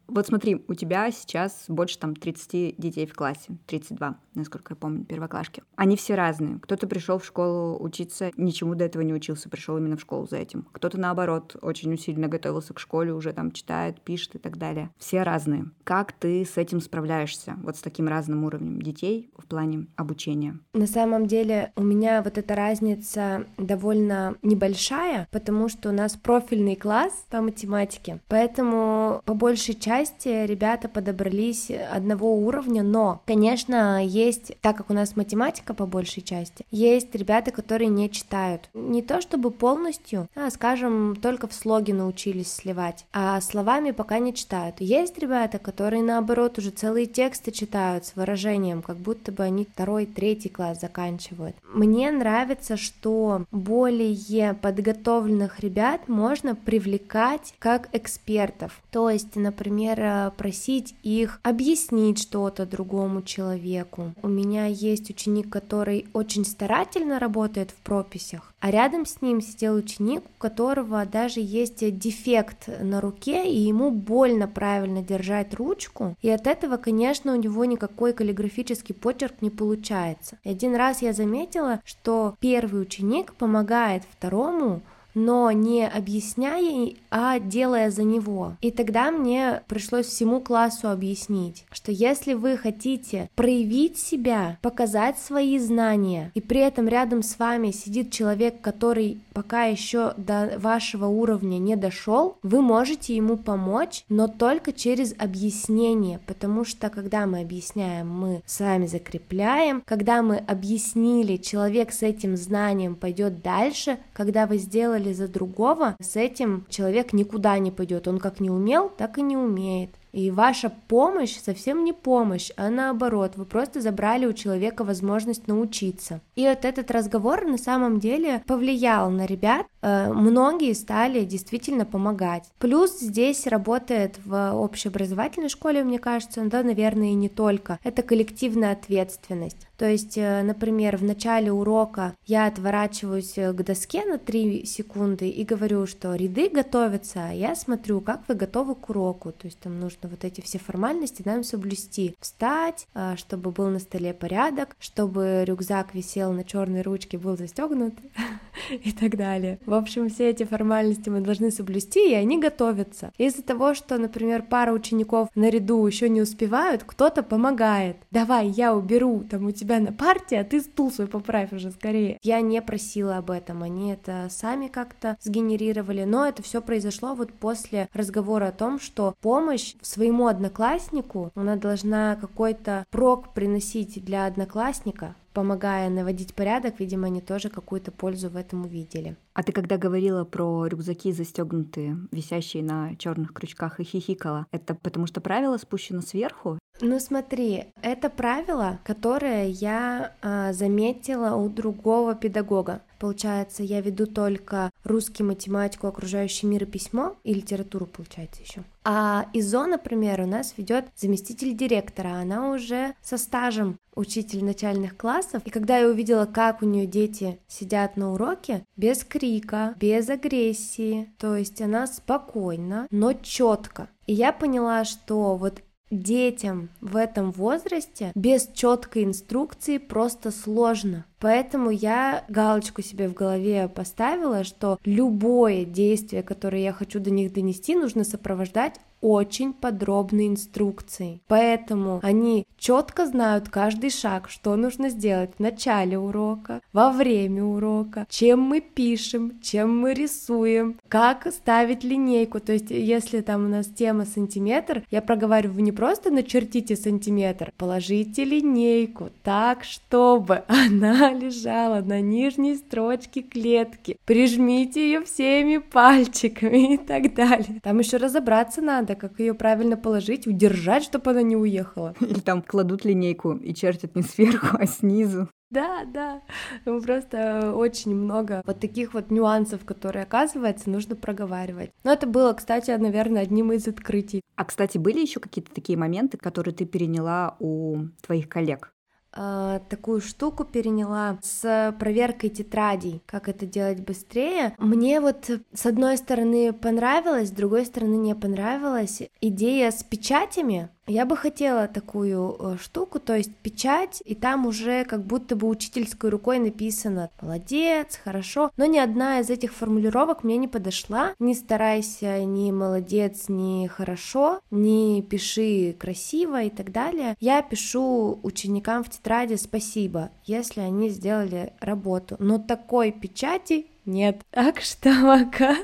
Вот 0.09 0.27
смотри, 0.27 0.65
у 0.69 0.75
тебя 0.75 1.11
сейчас 1.11 1.67
больше 1.69 1.99
там 1.99 2.17
30 2.17 2.77
детей 2.79 3.07
в 3.07 3.15
классе, 3.15 3.59
32, 3.67 4.19
насколько 4.35 4.73
я 4.73 4.77
помню, 4.77 5.05
первоклашки. 5.05 5.63
Они 5.77 5.97
все 5.97 6.15
разные. 6.15 6.59
Кто-то 6.61 6.87
пришел 6.87 7.19
в 7.19 7.27
школу 7.27 7.77
учиться, 7.79 8.31
ничему 8.39 8.75
до 8.75 8.87
этого 8.87 9.03
не 9.03 9.13
учился, 9.13 9.51
пришел 9.51 9.77
именно 9.77 9.99
в 9.99 10.01
школу 10.01 10.27
за 10.27 10.39
этим. 10.39 10.67
Кто-то 10.73 10.99
наоборот 10.99 11.57
очень 11.61 11.93
усиленно 11.93 12.29
готовился 12.29 12.73
к 12.73 12.81
школе, 12.81 13.13
уже 13.13 13.35
там 13.35 13.53
читает, 13.53 14.01
пишет 14.01 14.37
и 14.37 14.39
так 14.39 14.57
далее. 14.57 14.91
Все 14.99 15.23
разные. 15.23 15.67
Как 15.85 16.13
ты 16.13 16.45
с 16.45 16.57
этим 16.57 16.81
справляешься, 16.81 17.57
вот 17.63 17.77
с 17.77 17.83
таким 17.83 18.09
разным 18.09 18.45
уровнем 18.45 18.81
детей 18.81 19.31
в 19.37 19.47
плане 19.47 19.89
обучения? 19.97 20.59
На 20.73 20.87
самом 20.87 21.27
деле 21.27 21.73
у 21.77 21.83
меня 21.83 22.23
вот 22.23 22.39
эта 22.39 22.55
разница 22.55 23.45
довольно 23.59 24.37
небольшая, 24.43 25.29
потому 25.31 25.69
что 25.69 25.91
у 25.91 25.93
нас 25.93 26.17
профильный 26.17 26.77
класс 26.77 27.13
по 27.29 27.43
математике, 27.43 28.23
поэтому 28.29 29.21
по 29.27 29.35
большей 29.35 29.75
части 29.75 29.98
части 29.99 30.47
ребята 30.47 30.89
подобрались 30.89 31.71
одного 31.71 32.37
уровня, 32.37 32.83
но, 32.83 33.21
конечно, 33.27 34.05
есть, 34.05 34.53
так 34.61 34.77
как 34.77 34.91
у 34.91 34.95
нас 34.95 35.17
математика 35.17 35.75
по 35.75 35.87
большей 35.87 36.23
части, 36.23 36.65
есть 36.71 37.15
ребята, 37.15 37.51
которые 37.51 37.89
не 37.89 38.09
читают. 38.11 38.69
Не 38.75 39.03
то 39.03 39.21
чтобы 39.21 39.51
полностью, 39.51 40.29
а, 40.37 40.51
скажем, 40.51 41.17
только 41.17 41.49
в 41.49 41.55
слоги 41.55 41.93
научились 41.93 42.53
сливать, 42.53 43.07
а 43.13 43.41
словами 43.41 43.91
пока 43.91 44.19
не 44.21 44.35
читают. 44.35 44.77
Есть 44.79 45.19
ребята, 45.19 45.59
которые, 45.59 46.03
наоборот, 46.03 46.59
уже 46.59 46.71
целые 46.71 47.07
тексты 47.07 47.51
читают 47.51 48.05
с 48.07 48.15
выражением, 48.15 48.83
как 48.83 48.99
будто 48.99 49.33
бы 49.33 49.43
они 49.43 49.65
второй, 49.65 50.07
третий 50.07 50.49
класс 50.49 50.81
заканчивают. 50.81 51.57
Мне 51.73 52.11
нравится, 52.13 52.77
что 52.77 53.45
более 53.51 54.55
подготовленных 54.55 55.61
ребят 55.61 56.09
можно 56.09 56.55
привлекать 56.55 57.55
как 57.59 57.89
экспертов. 57.93 58.81
То 58.93 59.11
есть, 59.11 59.35
например, 59.35 59.88
например, 59.89 60.29
э, 60.29 60.31
просить 60.37 60.95
их 61.03 61.41
объяснить 61.43 62.21
что-то 62.21 62.67
другому 62.67 63.23
человеку. 63.23 64.15
У 64.23 64.29
меня 64.29 64.67
есть 64.67 65.11
ученик, 65.11 65.51
который 65.51 66.07
очень 66.13 66.45
старательно 66.45 67.19
работает 67.19 67.71
в 67.71 67.77
прописях, 67.77 68.53
а 68.61 68.71
рядом 68.71 69.07
с 69.07 69.21
ним 69.23 69.41
сидел 69.41 69.77
ученик, 69.77 70.23
у 70.25 70.41
которого 70.41 71.05
даже 71.07 71.41
есть 71.41 71.99
дефект 71.99 72.69
на 72.81 73.01
руке, 73.01 73.49
и 73.49 73.59
ему 73.59 73.91
больно 73.91 74.49
правильно 74.49 75.03
держать 75.03 75.55
ручку, 75.55 76.17
и 76.23 76.31
от 76.31 76.47
этого, 76.47 76.77
конечно, 76.77 77.33
у 77.33 77.37
него 77.37 77.65
никакой 77.65 78.13
каллиграфический 78.13 78.95
почерк 78.95 79.41
не 79.41 79.51
получается. 79.51 80.39
Один 80.45 80.75
раз 80.75 81.03
я 81.03 81.13
заметила, 81.13 81.81
что 81.85 82.35
первый 82.41 82.83
ученик 82.83 83.35
помогает 83.35 84.03
второму 84.11 84.83
но 85.19 85.51
не 85.51 85.87
объясняя, 85.87 86.95
а 87.11 87.41
делая 87.41 87.91
за 87.91 88.05
него. 88.05 88.55
И 88.61 88.71
тогда 88.71 89.11
мне 89.11 89.63
пришлось 89.67 90.07
всему 90.07 90.41
классу 90.41 90.89
объяснить, 90.89 91.65
что 91.73 91.91
если 91.91 92.35
вы 92.35 92.57
хотите 92.57 93.29
проявить 93.35 93.99
себя, 93.99 94.59
показать 94.63 95.19
свои 95.19 95.59
знания, 95.59 96.31
и 96.35 96.41
при 96.41 96.61
этом 96.61 96.89
рядом 96.89 97.23
с 97.23 97.39
вами 97.39 97.73
сидит 97.73 98.13
человек, 98.13 98.61
который 98.61 99.21
пока 99.33 99.65
еще 99.65 100.15
до 100.17 100.55
вашего 100.59 101.07
уровня 101.07 101.59
не 101.59 101.77
дошел, 101.77 102.37
вы 102.43 102.61
можете 102.63 103.15
ему 103.15 103.37
помочь, 103.37 104.05
но 104.09 104.29
только 104.29 104.73
через 104.73 105.15
объяснение, 105.19 106.21
потому 106.27 106.65
что 106.65 106.91
когда 106.91 107.27
мы 107.27 107.41
объясняем, 107.41 108.09
мы 108.09 108.43
с 108.47 108.61
вами 108.61 108.87
закрепляем, 108.87 109.83
когда 109.85 110.23
мы 110.23 110.37
объяснили, 110.37 111.37
человек 111.37 111.93
с 111.93 112.03
этим 112.03 112.37
знанием 112.37 112.95
пойдет 112.95 113.43
дальше, 113.43 113.99
когда 114.13 114.47
вы 114.47 114.59
сделали 114.59 115.08
сделали 115.09 115.13
за 115.13 115.29
другого, 115.29 115.97
с 116.01 116.17
этим 116.17 116.65
человек 116.69 117.13
никуда 117.13 117.59
не 117.59 117.71
пойдет. 117.71 118.09
Он 118.09 118.19
как 118.19 118.41
не 118.41 118.51
умел, 118.51 118.91
так 118.97 119.19
и 119.19 119.23
не 119.23 119.37
умеет. 119.37 119.91
И 120.13 120.31
ваша 120.31 120.71
помощь 120.89 121.37
совсем 121.39 121.85
не 121.85 121.93
помощь, 121.93 122.51
а 122.57 122.71
наоборот, 122.71 123.33
вы 123.37 123.45
просто 123.45 123.81
забрали 123.81 124.27
у 124.27 124.33
человека 124.33 124.85
возможность 124.85 125.49
научиться. 125.49 126.21
И 126.35 126.47
вот 126.47 126.65
этот 126.65 126.91
разговор 126.91 127.45
на 127.45 127.59
самом 127.59 128.01
деле 128.01 128.43
повлиял 128.47 129.11
на 129.11 129.27
ребят, 129.27 129.67
э, 129.83 130.13
многие 130.13 130.73
стали 130.73 131.25
действительно 131.25 131.85
помогать. 131.85 132.45
Плюс 132.59 132.99
здесь 133.01 133.47
работает 133.47 134.19
в 134.25 134.53
общеобразовательной 134.53 135.49
школе, 135.49 135.85
мне 135.85 135.99
кажется, 135.99 136.43
да, 136.45 136.63
наверное, 136.63 137.09
и 137.09 137.15
не 137.15 137.29
только, 137.29 137.79
это 137.85 138.03
коллективная 138.03 138.73
ответственность. 138.73 139.69
То 139.77 139.89
есть, 139.89 140.17
э, 140.17 140.43
например, 140.43 140.97
в 140.97 141.05
начале 141.05 141.53
урока 141.53 142.15
я 142.27 142.47
отворачиваюсь 142.47 143.37
э, 143.37 143.53
к 143.53 143.63
доске 143.63 144.05
на 144.05 144.19
3 144.19 144.65
секунды 144.65 145.29
и 145.29 145.45
говорю, 145.45 145.87
что 145.87 146.15
ряды 146.15 146.49
готовятся, 146.49 147.29
а 147.29 147.33
я 147.33 147.55
смотрю, 147.55 148.01
как 148.01 148.23
вы 148.27 148.35
готовы 148.35 148.75
к 148.75 148.91
уроку. 148.91 149.33
То 149.33 149.47
есть 149.47 149.59
там 149.59 149.79
нужно 149.79 149.98
вот 150.07 150.25
эти 150.25 150.41
все 150.41 150.59
формальности 150.59 151.23
нам 151.25 151.43
соблюсти. 151.43 152.15
Встать, 152.21 152.87
э, 152.95 153.15
чтобы 153.17 153.51
был 153.51 153.69
на 153.69 153.81
столе 153.81 154.15
порядок, 154.15 154.77
чтобы 154.79 155.43
рюкзак 155.45 155.95
висел 155.95 156.33
на 156.33 156.45
черной 156.45 156.83
ручке, 156.83 157.19
был 157.19 157.37
застегнут 157.37 157.95
и 158.71 158.93
так 158.93 159.17
далее. 159.17 159.59
В 159.67 159.75
общем, 159.75 160.09
все 160.09 160.31
эти 160.31 160.45
формальности 160.45 161.09
мы 161.09 161.21
должны 161.21 161.51
соблюсти, 161.51 162.11
и 162.11 162.15
они 162.15 162.39
готовятся. 162.39 163.13
Из-за 163.19 163.43
того, 163.43 163.75
что, 163.75 163.99
например, 163.99 164.43
пара 164.43 164.73
учеников 164.73 165.29
на 165.35 165.51
ряду 165.51 165.85
еще 165.87 166.09
не 166.09 166.23
успевают, 166.23 166.85
кто-то 166.85 167.23
помогает. 167.23 167.97
Давай, 168.11 168.49
я 168.49 168.75
уберу, 168.75 169.25
там 169.29 169.47
у 169.47 169.51
тебя 169.51 169.81
на 169.81 169.93
партии, 169.93 170.37
а 170.37 170.45
ты 170.45 170.61
стул 170.61 170.91
свой 170.93 171.09
поправь 171.09 171.53
уже 171.53 171.71
скорее. 171.71 172.19
Я 172.23 172.41
не 172.41 172.61
просила 172.63 173.17
об 173.17 173.31
этом, 173.31 173.63
они 173.63 173.93
это 173.93 174.29
сами 174.31 174.69
как-то 174.69 175.17
сгенерировали, 175.23 176.05
но 176.05 176.27
это 176.27 176.43
все 176.43 176.61
произошло 176.61 177.15
вот 177.15 177.33
после 177.33 177.89
разговора 177.93 178.49
о 178.49 178.53
том, 178.53 178.79
что 178.81 179.15
помощь 179.21 179.75
своему 179.89 180.27
однокласснику, 180.27 181.33
она 181.35 181.57
должна 181.57 182.17
какой-то 182.17 182.85
прок 182.91 183.33
приносить 183.33 184.05
для 184.05 184.27
одноклассника, 184.27 185.15
помогая 185.33 185.89
наводить 185.91 186.35
порядок, 186.35 186.81
видимо, 186.81 187.07
они 187.07 187.21
тоже 187.21 187.49
какую-то 187.49 187.93
пользу 187.93 188.29
в 188.31 188.37
этом 188.37 188.65
увидели. 188.65 189.17
А 189.35 189.43
ты 189.43 189.53
когда 189.53 189.77
говорила 189.77 190.25
про 190.25 190.67
рюкзаки 190.67 191.13
застегнутые, 191.13 191.97
висящие 192.11 192.63
на 192.63 192.97
черных 192.97 193.33
крючках 193.33 193.81
и 193.81 193.85
хихикала, 193.85 194.47
это 194.51 194.75
потому 194.75 195.07
что 195.07 195.21
правило 195.21 195.57
спущено 195.59 196.01
сверху? 196.01 196.59
Ну 196.81 197.01
смотри, 197.01 197.73
это 197.83 198.09
правило, 198.09 198.79
которое 198.85 199.49
я 199.49 200.15
э, 200.23 200.53
заметила 200.53 201.35
у 201.35 201.49
другого 201.49 202.15
педагога. 202.15 202.83
Получается, 203.01 203.63
я 203.63 203.81
веду 203.81 204.07
только 204.07 204.71
русский, 204.85 205.25
математику, 205.25 205.89
окружающий 205.89 206.47
мир 206.47 206.65
и 206.65 206.67
письмо, 206.67 207.17
и 207.25 207.35
литературу, 207.35 207.87
получается, 207.87 208.43
еще. 208.43 208.63
А 208.85 209.27
ИЗО, 209.33 209.67
например, 209.67 210.21
у 210.21 210.27
нас 210.27 210.55
ведет 210.57 210.87
заместитель 210.97 211.57
директора, 211.57 212.21
она 212.21 212.51
уже 212.51 212.95
со 213.03 213.19
стажем 213.19 213.79
учитель 213.95 214.45
начальных 214.45 214.97
классов. 214.97 215.18
И 215.47 215.51
когда 215.51 215.79
я 215.79 215.89
увидела, 215.89 216.27
как 216.27 216.63
у 216.63 216.67
нее 216.67 216.87
дети 216.87 217.39
сидят 217.49 217.97
на 217.97 218.13
уроке, 218.13 218.65
без 218.77 219.05
крика, 219.05 219.75
без 219.79 220.09
агрессии, 220.09 221.13
то 221.19 221.37
есть 221.37 221.61
она 221.61 221.87
спокойно, 221.87 222.87
но 222.91 223.13
четко. 223.13 223.89
И 224.07 224.15
я 224.15 224.33
поняла, 224.33 224.85
что 224.85 225.37
вот 225.37 225.63
детям 225.91 226.69
в 226.81 226.97
этом 226.97 227.33
возрасте 227.33 228.13
без 228.15 228.49
четкой 228.53 229.05
инструкции 229.05 229.79
просто 229.79 230.31
сложно. 230.31 231.07
Поэтому 231.19 231.71
я 231.71 232.25
галочку 232.29 232.83
себе 232.83 233.09
в 233.09 233.15
голове 233.15 233.69
поставила, 233.69 234.45
что 234.45 234.79
любое 234.85 235.65
действие, 235.65 236.23
которое 236.23 236.63
я 236.63 236.73
хочу 236.73 237.01
до 237.01 237.11
них 237.11 237.33
донести, 237.33 237.75
нужно 237.75 238.05
сопровождать 238.05 238.81
очень 239.01 239.53
подробной 239.53 240.29
инструкцией. 240.29 241.23
Поэтому 241.29 242.01
они 242.03 242.47
четко 242.59 243.07
знают 243.07 243.49
каждый 243.49 243.91
шаг, 243.91 244.29
что 244.29 244.57
нужно 244.57 244.91
сделать 244.91 245.31
в 245.37 245.41
начале 245.41 245.99
урока, 245.99 246.61
во 246.73 246.91
время 246.91 247.45
урока, 247.45 248.07
чем 248.11 248.41
мы 248.41 248.61
пишем, 248.61 249.41
чем 249.41 249.79
мы 249.81 249.95
рисуем, 249.95 250.79
как 250.89 251.33
ставить 251.33 251.85
линейку. 251.85 252.41
То 252.41 252.53
есть, 252.53 252.71
если 252.71 253.21
там 253.21 253.45
у 253.45 253.49
нас 253.49 253.67
тема 253.67 254.05
сантиметр, 254.05 254.83
я 254.91 255.01
проговариваю 255.03 255.63
не 255.63 255.73
просто 255.73 256.11
начертите 256.11 256.77
сантиметр, 256.77 257.53
положите 257.57 258.25
линейку 258.25 259.11
так, 259.23 259.65
чтобы 259.65 260.43
она 260.49 261.13
лежала 261.13 261.81
на 261.81 262.01
нижней 262.01 262.57
строчке 262.57 263.23
клетки. 263.23 263.97
Прижмите 264.05 264.85
ее 264.85 265.03
всеми 265.03 265.59
пальчиками 265.59 266.75
и 266.75 266.77
так 266.79 267.15
далее. 267.15 267.61
Там 267.63 267.79
еще 267.79 267.97
разобраться 267.97 268.61
надо, 268.61 268.88
как 268.95 269.21
ее 269.21 269.35
правильно 269.35 269.77
положить, 269.77 270.27
удержать, 270.27 270.85
чтобы 270.85 271.11
она 271.11 271.23
не 271.23 271.37
уехала. 271.37 271.95
Или 272.01 272.21
там 272.21 272.43
кладут 272.43 272.85
линейку 272.85 273.33
и 273.33 273.55
чертят 273.55 273.97
не 273.97 274.03
сверху, 274.03 274.57
а 274.59 274.67
снизу. 274.67 275.29
Да, 275.51 275.85
да, 275.87 276.21
ну, 276.67 276.81
просто 276.83 277.55
очень 277.55 277.95
много 277.95 278.43
вот 278.45 278.61
таких 278.61 278.93
вот 278.93 279.11
нюансов, 279.11 279.65
которые, 279.65 280.03
оказывается, 280.03 280.69
нужно 280.69 280.95
проговаривать. 280.95 281.71
Но 281.85 281.93
это 281.93 282.07
было, 282.07 282.35
кстати, 282.35 282.71
наверное, 282.73 283.23
одним 283.23 283.53
из 283.53 283.67
открытий. 283.67 284.21
А, 284.37 284.45
кстати, 284.45 284.77
были 284.77 285.01
еще 285.01 285.21
какие-то 285.21 285.55
такие 285.55 285.79
моменты, 285.79 286.19
которые 286.19 286.55
ты 286.55 286.67
переняла 286.67 287.37
у 287.41 287.87
твоих 288.03 288.29
коллег? 288.29 288.75
Э, 289.19 289.61
такую 289.69 290.01
штуку 290.01 290.45
переняла 290.45 291.19
с 291.23 291.75
проверкой 291.79 292.31
тетрадей, 292.31 293.03
как 293.07 293.29
это 293.29 293.47
делать 293.47 293.81
быстрее. 293.81 294.55
Мне 294.59 295.01
вот 295.01 295.31
с 295.53 295.67
одной 295.67 295.97
стороны 295.97 296.53
понравилось, 296.53 297.29
с 297.29 297.33
другой 297.33 297.67
стороны 297.67 297.97
не 297.97 298.15
понравилась 298.15 299.03
идея 299.21 299.71
с 299.71 299.83
печатями, 299.83 300.71
я 300.89 301.05
бы 301.05 301.17
хотела 301.17 301.69
такую 301.69 302.37
э, 302.39 302.57
штуку, 302.61 302.99
то 302.99 303.17
есть 303.17 303.35
печать, 303.37 304.03
и 304.05 304.15
там 304.15 304.47
уже 304.47 304.85
как 304.85 305.05
будто 305.05 305.37
бы 305.37 305.49
учительской 305.49 306.11
рукой 306.11 306.39
написано 306.39 307.11
«молодец», 307.21 308.01
«хорошо», 308.03 308.51
но 308.57 308.65
ни 308.65 308.79
одна 308.79 309.21
из 309.21 309.31
этих 309.31 309.53
формулировок 309.53 310.25
мне 310.25 310.37
не 310.37 310.49
подошла. 310.49 311.15
Не 311.19 311.35
старайся 311.35 312.25
ни 312.25 312.51
«молодец», 312.51 313.27
ни 313.29 313.67
«хорошо», 313.67 314.41
ни 314.51 315.01
«пиши 315.03 315.75
красиво» 315.79 316.43
и 316.43 316.51
так 316.51 316.73
далее. 316.73 317.17
Я 317.21 317.43
пишу 317.43 318.19
ученикам 318.23 318.85
в 318.85 318.91
тетради 318.91 319.35
«спасибо», 319.35 320.11
если 320.25 320.61
они 320.61 320.89
сделали 320.89 321.53
работу, 321.61 322.17
но 322.19 322.39
такой 322.39 322.93
печати 322.93 323.67
нет. 323.89 324.23
Так 324.31 324.61
что 324.61 324.91
пока, 325.03 325.57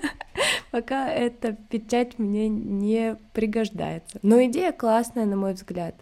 пока 0.72 1.08
эта 1.08 1.52
печать 1.52 2.18
мне 2.18 2.48
не 2.48 3.16
пригождается. 3.32 4.18
Но 4.22 4.42
идея 4.46 4.72
классная, 4.72 5.26
на 5.26 5.36
мой 5.36 5.54
взгляд. 5.54 5.94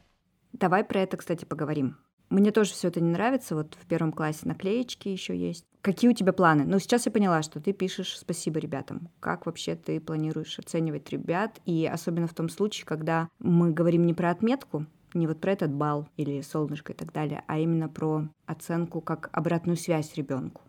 Давай 0.52 0.85
про 0.85 1.00
это, 1.00 1.16
кстати, 1.16 1.44
поговорим. 1.44 1.96
Мне 2.30 2.50
тоже 2.50 2.72
все 2.72 2.88
это 2.88 3.00
не 3.00 3.11
нравится. 3.11 3.54
Вот 3.54 3.74
в 3.78 3.87
первом 3.87 4.11
классе 4.11 4.40
наклеечки 4.44 5.08
еще 5.08 5.37
есть. 5.37 5.66
Какие 5.82 6.11
у 6.11 6.14
тебя 6.14 6.32
планы? 6.32 6.64
Ну, 6.64 6.78
сейчас 6.78 7.04
я 7.04 7.12
поняла, 7.12 7.42
что 7.42 7.61
ты 7.61 7.72
пишешь 7.72 8.16
спасибо 8.16 8.58
ребятам. 8.58 9.11
Как 9.20 9.44
вообще 9.44 9.74
ты 9.74 10.00
планируешь 10.00 10.58
оценивать 10.58 11.11
ребят? 11.11 11.61
И 11.66 11.85
особенно 11.87 12.26
в 12.26 12.35
том 12.35 12.48
случае, 12.48 12.87
когда 12.87 13.28
мы 13.38 13.70
говорим 13.72 14.06
не 14.06 14.14
про 14.14 14.30
отметку, 14.30 14.87
не 15.12 15.26
вот 15.26 15.40
про 15.40 15.52
этот 15.52 15.72
балл 15.72 16.08
или 16.16 16.40
солнышко 16.40 16.92
и 16.92 16.96
так 16.96 17.12
далее, 17.12 17.44
а 17.48 17.58
именно 17.58 17.88
про 17.88 18.28
оценку 18.46 19.00
как 19.00 19.28
обратную 19.32 19.76
связь 19.76 20.14
ребенку. 20.14 20.62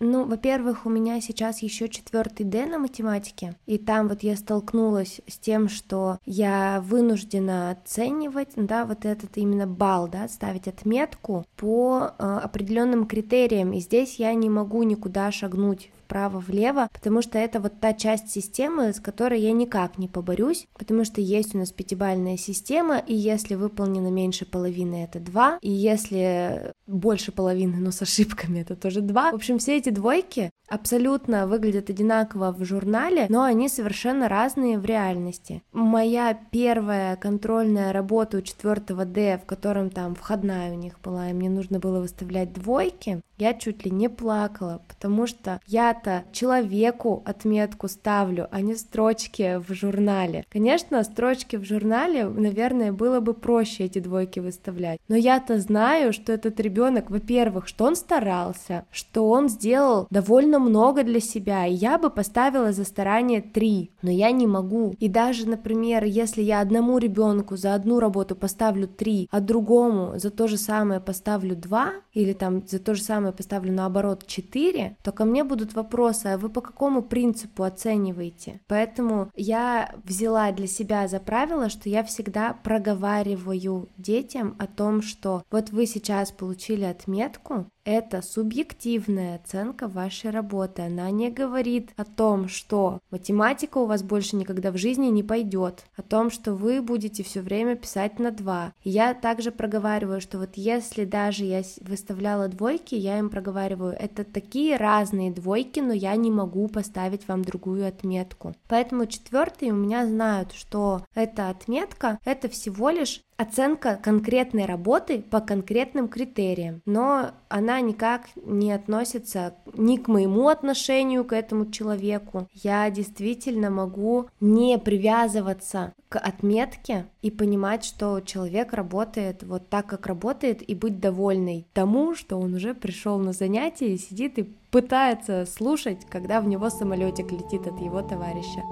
Ну, 0.00 0.24
во-первых, 0.24 0.86
у 0.86 0.90
меня 0.90 1.20
сейчас 1.20 1.60
еще 1.60 1.88
четвертый 1.88 2.44
Д 2.44 2.66
на 2.66 2.78
математике, 2.78 3.56
и 3.66 3.78
там 3.78 4.06
вот 4.06 4.22
я 4.22 4.36
столкнулась 4.36 5.20
с 5.26 5.38
тем, 5.38 5.68
что 5.68 6.18
я 6.24 6.80
вынуждена 6.86 7.72
оценивать, 7.72 8.50
да, 8.54 8.84
вот 8.84 9.04
этот 9.04 9.36
именно 9.36 9.66
балл, 9.66 10.06
да, 10.06 10.28
ставить 10.28 10.68
отметку 10.68 11.44
по 11.56 12.12
э, 12.16 12.40
определенным 12.44 13.06
критериям, 13.06 13.72
и 13.72 13.80
здесь 13.80 14.16
я 14.20 14.32
не 14.34 14.48
могу 14.48 14.84
никуда 14.84 15.32
шагнуть 15.32 15.90
вправо-влево, 16.08 16.88
потому 16.92 17.20
что 17.20 17.38
это 17.38 17.60
вот 17.60 17.80
та 17.80 17.92
часть 17.92 18.30
системы, 18.30 18.94
с 18.94 19.00
которой 19.00 19.40
я 19.40 19.52
никак 19.52 19.98
не 19.98 20.08
поборюсь, 20.08 20.66
потому 20.78 21.04
что 21.04 21.20
есть 21.20 21.54
у 21.54 21.58
нас 21.58 21.70
пятибальная 21.70 22.38
система, 22.38 22.98
и 22.98 23.14
если 23.14 23.54
выполнено 23.54 24.08
меньше 24.08 24.46
половины, 24.46 25.04
это 25.04 25.20
2, 25.20 25.58
и 25.60 25.70
если 25.70 26.72
больше 26.86 27.30
половины, 27.30 27.76
но 27.76 27.90
с 27.90 28.00
ошибками, 28.00 28.60
это 28.60 28.74
тоже 28.74 29.02
2. 29.02 29.32
В 29.32 29.34
общем, 29.34 29.58
все 29.58 29.76
эти 29.76 29.90
двойки 29.90 30.50
абсолютно 30.68 31.46
выглядят 31.46 31.90
одинаково 31.90 32.52
в 32.52 32.64
журнале, 32.64 33.26
но 33.28 33.42
они 33.42 33.68
совершенно 33.68 34.28
разные 34.28 34.78
в 34.78 34.84
реальности. 34.84 35.62
Моя 35.72 36.38
первая 36.50 37.16
контрольная 37.16 37.92
работа 37.92 38.38
у 38.38 38.40
4 38.40 39.04
D, 39.04 39.38
в 39.38 39.46
котором 39.46 39.90
там 39.90 40.14
входная 40.14 40.72
у 40.72 40.76
них 40.76 41.00
была, 41.00 41.30
и 41.30 41.34
мне 41.34 41.50
нужно 41.50 41.78
было 41.78 42.00
выставлять 42.00 42.52
двойки, 42.52 43.20
я 43.38 43.54
чуть 43.54 43.84
ли 43.84 43.90
не 43.90 44.08
плакала, 44.08 44.82
потому 44.88 45.26
что 45.26 45.60
я-то 45.66 46.24
человеку 46.32 47.22
отметку 47.24 47.88
ставлю, 47.88 48.48
а 48.50 48.60
не 48.60 48.74
строчки 48.74 49.58
в 49.58 49.72
журнале. 49.74 50.44
Конечно, 50.50 51.02
строчки 51.04 51.56
в 51.56 51.64
журнале, 51.64 52.26
наверное, 52.26 52.92
было 52.92 53.20
бы 53.20 53.34
проще 53.34 53.84
эти 53.84 53.98
двойки 53.98 54.40
выставлять, 54.40 55.00
но 55.08 55.16
я-то 55.16 55.58
знаю, 55.60 56.12
что 56.12 56.32
этот 56.32 56.60
ребенок, 56.60 57.10
во-первых, 57.10 57.68
что 57.68 57.84
он 57.84 57.96
старался, 57.96 58.84
что 58.90 59.28
он 59.28 59.48
сделал 59.48 60.06
довольно 60.10 60.58
много 60.58 61.04
для 61.04 61.20
себя, 61.20 61.66
и 61.66 61.74
я 61.74 61.98
бы 61.98 62.10
поставила 62.10 62.72
за 62.72 62.84
старание 62.84 63.40
3, 63.40 63.90
но 64.02 64.10
я 64.10 64.30
не 64.30 64.46
могу. 64.46 64.94
И 64.98 65.08
даже, 65.08 65.48
например, 65.48 66.04
если 66.04 66.42
я 66.42 66.60
одному 66.60 66.98
ребенку 66.98 67.56
за 67.56 67.74
одну 67.74 68.00
работу 68.00 68.36
поставлю 68.36 68.88
3, 68.88 69.28
а 69.30 69.40
другому 69.40 70.18
за 70.18 70.30
то 70.30 70.48
же 70.48 70.56
самое 70.56 71.00
поставлю 71.00 71.56
2, 71.56 71.92
или 72.14 72.32
там 72.32 72.66
за 72.66 72.78
то 72.78 72.94
же 72.94 73.02
самое 73.02 73.27
самое 73.28 73.32
поставлю 73.36 73.72
наоборот 73.72 74.26
4, 74.26 74.96
то 75.02 75.12
ко 75.12 75.24
мне 75.24 75.44
будут 75.44 75.74
вопросы, 75.74 76.26
а 76.26 76.38
вы 76.38 76.48
по 76.48 76.60
какому 76.60 77.02
принципу 77.02 77.62
оцениваете? 77.62 78.60
Поэтому 78.68 79.30
я 79.36 79.94
взяла 80.04 80.52
для 80.52 80.66
себя 80.66 81.08
за 81.08 81.20
правило, 81.20 81.68
что 81.68 81.88
я 81.88 82.02
всегда 82.02 82.54
проговариваю 82.64 83.88
детям 83.96 84.54
о 84.58 84.66
том, 84.66 85.02
что 85.02 85.42
вот 85.50 85.70
вы 85.70 85.86
сейчас 85.86 86.30
получили 86.30 86.84
отметку, 86.84 87.66
это 87.88 88.20
субъективная 88.20 89.36
оценка 89.36 89.88
вашей 89.88 90.28
работы. 90.28 90.82
Она 90.82 91.10
не 91.10 91.30
говорит 91.30 91.90
о 91.96 92.04
том, 92.04 92.46
что 92.46 93.00
математика 93.10 93.78
у 93.78 93.86
вас 93.86 94.02
больше 94.02 94.36
никогда 94.36 94.70
в 94.72 94.76
жизни 94.76 95.06
не 95.06 95.22
пойдет, 95.22 95.86
о 95.96 96.02
том, 96.02 96.30
что 96.30 96.52
вы 96.52 96.82
будете 96.82 97.22
все 97.22 97.40
время 97.40 97.76
писать 97.76 98.18
на 98.18 98.30
два. 98.30 98.74
Я 98.84 99.14
также 99.14 99.50
проговариваю, 99.50 100.20
что 100.20 100.36
вот 100.36 100.50
если 100.56 101.06
даже 101.06 101.44
я 101.44 101.62
выставляла 101.80 102.48
двойки, 102.48 102.94
я 102.94 103.18
им 103.18 103.30
проговариваю, 103.30 103.96
это 103.98 104.22
такие 104.22 104.76
разные 104.76 105.30
двойки, 105.30 105.80
но 105.80 105.94
я 105.94 106.14
не 106.16 106.30
могу 106.30 106.68
поставить 106.68 107.26
вам 107.26 107.42
другую 107.42 107.88
отметку. 107.88 108.54
Поэтому 108.68 109.06
четвертые 109.06 109.72
у 109.72 109.76
меня 109.76 110.06
знают, 110.06 110.52
что 110.52 111.06
эта 111.14 111.48
отметка 111.48 112.18
это 112.26 112.50
всего 112.50 112.90
лишь 112.90 113.22
оценка 113.38 113.98
конкретной 114.02 114.66
работы 114.66 115.22
по 115.22 115.40
конкретным 115.40 116.08
критериям, 116.08 116.82
но 116.84 117.30
она 117.48 117.80
никак 117.80 118.22
не 118.34 118.72
относится 118.72 119.54
ни 119.74 119.96
к 119.96 120.08
моему 120.08 120.48
отношению 120.48 121.24
к 121.24 121.32
этому 121.32 121.70
человеку. 121.70 122.48
Я 122.52 122.90
действительно 122.90 123.70
могу 123.70 124.26
не 124.40 124.76
привязываться 124.76 125.92
к 126.08 126.18
отметке 126.18 127.06
и 127.22 127.30
понимать, 127.30 127.84
что 127.84 128.20
человек 128.20 128.72
работает 128.72 129.44
вот 129.44 129.68
так, 129.68 129.86
как 129.86 130.06
работает, 130.06 130.68
и 130.68 130.74
быть 130.74 130.98
довольной 130.98 131.66
тому, 131.74 132.16
что 132.16 132.38
он 132.38 132.54
уже 132.54 132.74
пришел 132.74 133.18
на 133.18 133.32
занятие 133.32 133.94
и 133.94 133.98
сидит 133.98 134.38
и 134.38 134.42
пытается 134.70 135.46
слушать, 135.46 136.04
когда 136.10 136.40
в 136.40 136.48
него 136.48 136.70
самолетик 136.70 137.30
летит 137.30 137.66
от 137.66 137.80
его 137.80 138.02
товарища. 138.02 138.62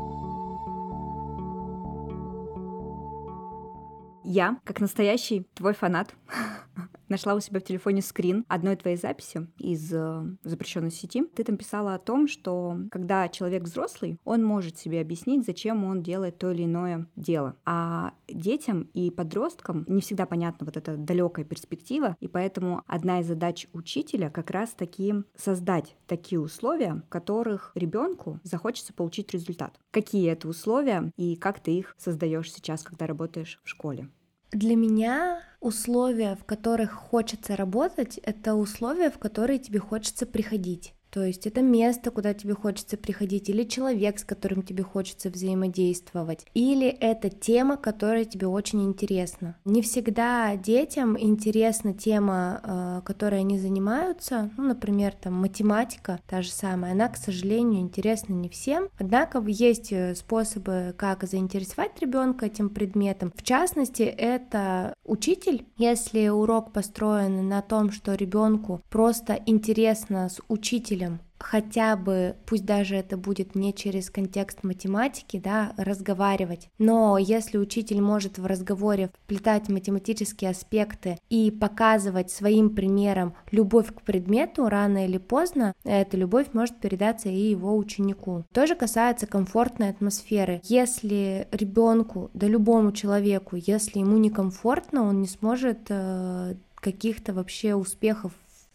Я, 4.28 4.58
как 4.64 4.80
настоящий 4.80 5.46
твой 5.54 5.72
фанат, 5.72 6.12
нашла 7.08 7.34
у 7.34 7.40
себя 7.40 7.60
в 7.60 7.64
телефоне 7.64 8.02
скрин 8.02 8.44
одной 8.48 8.76
твоей 8.76 8.96
записи 8.96 9.46
из 9.58 9.92
э, 9.92 10.24
запрещенной 10.42 10.90
сети. 10.90 11.24
Ты 11.34 11.44
там 11.44 11.56
писала 11.56 11.94
о 11.94 11.98
том, 11.98 12.28
что 12.28 12.78
когда 12.90 13.28
человек 13.28 13.64
взрослый, 13.64 14.18
он 14.24 14.44
может 14.44 14.78
себе 14.78 15.00
объяснить, 15.00 15.44
зачем 15.44 15.84
он 15.84 16.02
делает 16.02 16.38
то 16.38 16.50
или 16.50 16.64
иное 16.64 17.06
дело. 17.16 17.56
А 17.64 18.12
детям 18.28 18.88
и 18.94 19.10
подросткам 19.10 19.84
не 19.88 20.00
всегда 20.00 20.26
понятна 20.26 20.66
вот 20.66 20.76
эта 20.76 20.96
далекая 20.96 21.44
перспектива, 21.44 22.16
и 22.20 22.28
поэтому 22.28 22.82
одна 22.86 23.20
из 23.20 23.26
задач 23.26 23.66
учителя 23.72 24.30
как 24.30 24.50
раз 24.50 24.70
таки 24.70 25.14
создать 25.36 25.96
такие 26.06 26.40
условия, 26.40 27.02
в 27.06 27.08
которых 27.08 27.72
ребенку 27.74 28.40
захочется 28.42 28.92
получить 28.92 29.32
результат. 29.32 29.78
Какие 29.90 30.30
это 30.30 30.48
условия 30.48 31.12
и 31.16 31.36
как 31.36 31.60
ты 31.60 31.72
их 31.72 31.94
создаешь 31.98 32.52
сейчас, 32.52 32.82
когда 32.82 33.06
работаешь 33.06 33.60
в 33.64 33.68
школе? 33.68 34.08
Для 34.56 34.74
меня 34.74 35.42
условия, 35.60 36.34
в 36.34 36.46
которых 36.46 36.92
хочется 36.92 37.56
работать, 37.56 38.16
это 38.16 38.54
условия, 38.54 39.10
в 39.10 39.18
которые 39.18 39.58
тебе 39.58 39.80
хочется 39.80 40.24
приходить. 40.24 40.94
То 41.16 41.24
есть 41.24 41.46
это 41.46 41.62
место, 41.62 42.10
куда 42.10 42.34
тебе 42.34 42.52
хочется 42.52 42.98
приходить, 42.98 43.48
или 43.48 43.62
человек, 43.62 44.18
с 44.18 44.24
которым 44.24 44.60
тебе 44.60 44.82
хочется 44.82 45.30
взаимодействовать, 45.30 46.44
или 46.52 46.88
это 46.88 47.30
тема, 47.30 47.78
которая 47.78 48.26
тебе 48.26 48.48
очень 48.48 48.84
интересна. 48.84 49.56
Не 49.64 49.80
всегда 49.80 50.54
детям 50.56 51.18
интересна 51.18 51.94
тема, 51.94 52.60
э, 52.62 53.00
которой 53.06 53.40
они 53.40 53.58
занимаются, 53.58 54.50
ну, 54.58 54.64
например, 54.64 55.14
там 55.14 55.32
математика, 55.32 56.20
та 56.26 56.42
же 56.42 56.50
самая, 56.50 56.92
она, 56.92 57.08
к 57.08 57.16
сожалению, 57.16 57.80
интересна 57.80 58.34
не 58.34 58.50
всем, 58.50 58.90
однако 58.98 59.42
есть 59.46 59.94
э, 59.94 60.14
способы, 60.14 60.94
как 60.98 61.24
заинтересовать 61.24 61.98
ребенка 61.98 62.44
этим 62.44 62.68
предметом. 62.68 63.32
В 63.34 63.42
частности, 63.42 64.02
это 64.02 64.92
учитель, 65.02 65.64
если 65.78 66.28
урок 66.28 66.74
построен 66.74 67.48
на 67.48 67.62
том, 67.62 67.90
что 67.90 68.12
ребенку 68.12 68.82
просто 68.90 69.40
интересно 69.46 70.28
с 70.28 70.42
учителем 70.48 71.05
хотя 71.38 71.96
бы, 71.96 72.36
пусть 72.46 72.64
даже 72.64 72.96
это 72.96 73.16
будет 73.16 73.54
не 73.54 73.72
через 73.74 74.10
контекст 74.10 74.64
математики, 74.64 75.40
да, 75.42 75.72
разговаривать. 75.76 76.68
Но 76.78 77.18
если 77.18 77.58
учитель 77.58 78.00
может 78.00 78.38
в 78.38 78.46
разговоре 78.46 79.10
вплетать 79.24 79.68
математические 79.68 80.50
аспекты 80.50 81.18
и 81.28 81.50
показывать 81.50 82.30
своим 82.30 82.70
примером 82.70 83.34
любовь 83.50 83.94
к 83.94 84.02
предмету, 84.02 84.68
рано 84.68 85.06
или 85.06 85.18
поздно 85.18 85.74
эта 85.84 86.16
любовь 86.16 86.48
может 86.52 86.78
передаться 86.78 87.28
и 87.28 87.50
его 87.50 87.76
ученику. 87.76 88.44
То 88.52 88.66
же 88.66 88.74
касается 88.74 89.26
комфортной 89.26 89.90
атмосферы. 89.90 90.60
Если 90.64 91.48
ребенку, 91.52 92.30
да 92.34 92.46
любому 92.46 92.92
человеку, 92.92 93.56
если 93.56 94.00
ему 94.00 94.16
некомфортно, 94.16 95.02
он 95.02 95.20
не 95.20 95.28
сможет 95.28 95.86
э, 95.88 96.54
каких-то 96.76 97.32
вообще 97.32 97.74
успехов 97.74 98.32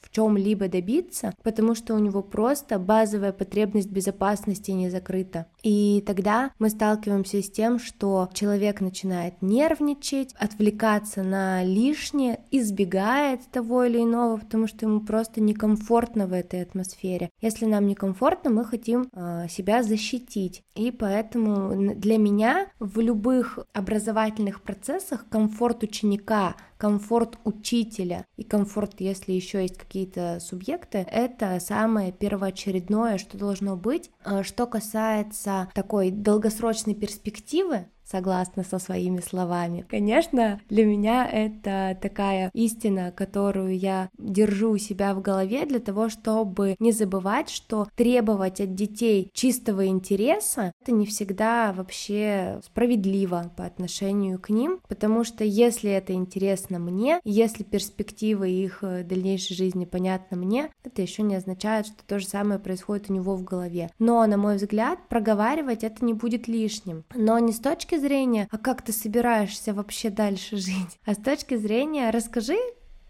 чем-либо 0.10 0.68
добиться, 0.68 1.34
потому 1.44 1.76
что 1.76 1.96
у 1.96 2.00
него 2.00 2.22
просто 2.22 2.80
базовая 2.80 3.32
потребность 3.32 3.90
безопасности 3.90 4.72
не 4.72 4.90
закрыта. 4.90 5.46
И 5.64 6.04
тогда 6.06 6.52
мы 6.60 6.70
сталкиваемся 6.70 7.42
с 7.42 7.50
тем, 7.50 7.80
что 7.80 8.30
человек 8.34 8.82
начинает 8.82 9.42
нервничать, 9.42 10.34
отвлекаться 10.40 11.24
на 11.24 11.64
лишнее, 11.64 12.42
избегает 12.52 13.42
того 13.52 13.84
или 13.84 14.00
иного, 14.00 14.38
потому 14.38 14.68
что 14.68 14.86
ему 14.86 15.02
просто 15.02 15.42
некомфортно 15.42 16.28
в 16.28 16.34
этой 16.34 16.62
атмосфере. 16.62 17.30
Если 17.42 17.66
нам 17.66 17.88
некомфортно, 17.88 18.50
мы 18.50 18.66
хотим 18.66 19.08
э, 19.14 19.48
себя 19.50 19.84
защитить. 19.84 20.64
И 20.76 20.92
поэтому 20.92 21.94
для 21.96 22.18
меня 22.18 22.68
в 22.80 23.00
любых 23.00 23.60
образовательных 23.74 24.62
процессах 24.62 25.26
комфорт 25.30 25.84
ученика 25.84 26.56
комфорт 26.82 27.38
учителя 27.44 28.26
и 28.38 28.44
комфорт, 28.44 28.96
если 29.02 29.34
еще 29.34 29.62
есть 29.62 29.78
какие-то 29.78 30.39
субъекты, 30.41 31.06
это 31.12 31.60
самое 31.60 32.12
первоочередное, 32.12 33.20
что 33.20 33.38
должно 33.38 33.76
быть. 33.76 34.10
А 34.24 34.41
что 34.41 34.65
касается 34.65 35.70
такой 35.76 36.10
долгосрочной 36.10 36.96
перспективы, 36.96 37.86
согласна 38.12 38.63
со 38.63 38.80
своими 38.80 39.21
словами. 39.21 39.86
Конечно, 39.89 40.60
для 40.69 40.86
меня 40.86 41.28
это 41.28 41.97
такая 42.02 42.52
истина, 42.54 43.12
которую 43.15 43.78
я 43.78 44.10
держу 44.17 44.71
у 44.71 44.78
себя 44.78 45.13
в 45.13 45.21
голове 45.21 45.65
для 45.65 45.80
того, 45.80 46.10
чтобы 46.10 46.76
не 46.80 46.91
забывать, 46.91 47.50
что 47.50 47.88
требовать 47.95 48.60
от 48.60 48.76
детей 48.76 49.32
чистого 49.34 49.88
интереса 49.88 50.74
это 50.82 50.91
не 50.91 51.06
всегда 51.06 51.74
вообще 51.74 52.60
справедливо 52.65 53.52
по 53.56 53.65
отношению 53.65 54.39
к 54.39 54.50
ним, 54.50 54.80
потому 54.88 55.24
что 55.24 55.43
если 55.43 55.91
это 55.91 56.13
интересно 56.13 56.80
мне, 56.80 57.19
если 57.24 57.63
перспективы 57.63 58.50
их 58.50 58.80
э, 58.82 59.04
дальнейшей 59.04 59.56
жизни 59.56 59.86
понятны 59.86 60.38
мне, 60.38 60.69
это 60.84 61.02
еще 61.02 61.24
не 61.24 61.36
означает, 61.36 61.88
что 61.88 61.97
то 62.06 62.19
же 62.19 62.28
самое 62.28 62.60
происходит 62.60 63.10
у 63.10 63.13
него 63.13 63.36
в 63.36 63.43
голове. 63.43 63.89
Но, 64.00 64.26
на 64.26 64.38
мой 64.38 64.58
взгляд, 64.58 65.00
проговаривать 65.08 65.84
это 65.84 66.04
не 66.04 66.13
будет 66.13 66.47
лишним. 66.47 67.04
Но 67.15 67.39
не 67.39 67.54
с 67.54 67.60
точки 67.60 67.95
зрения, 68.02 68.48
а 68.52 68.58
как 68.58 68.82
ты 68.82 68.92
собираешься 68.92 69.74
вообще 69.74 70.10
дальше 70.10 70.58
жить, 70.58 71.00
а 71.06 71.14
с 71.14 71.18
точки 71.18 71.56
зрения, 71.56 72.10
расскажи, 72.10 72.58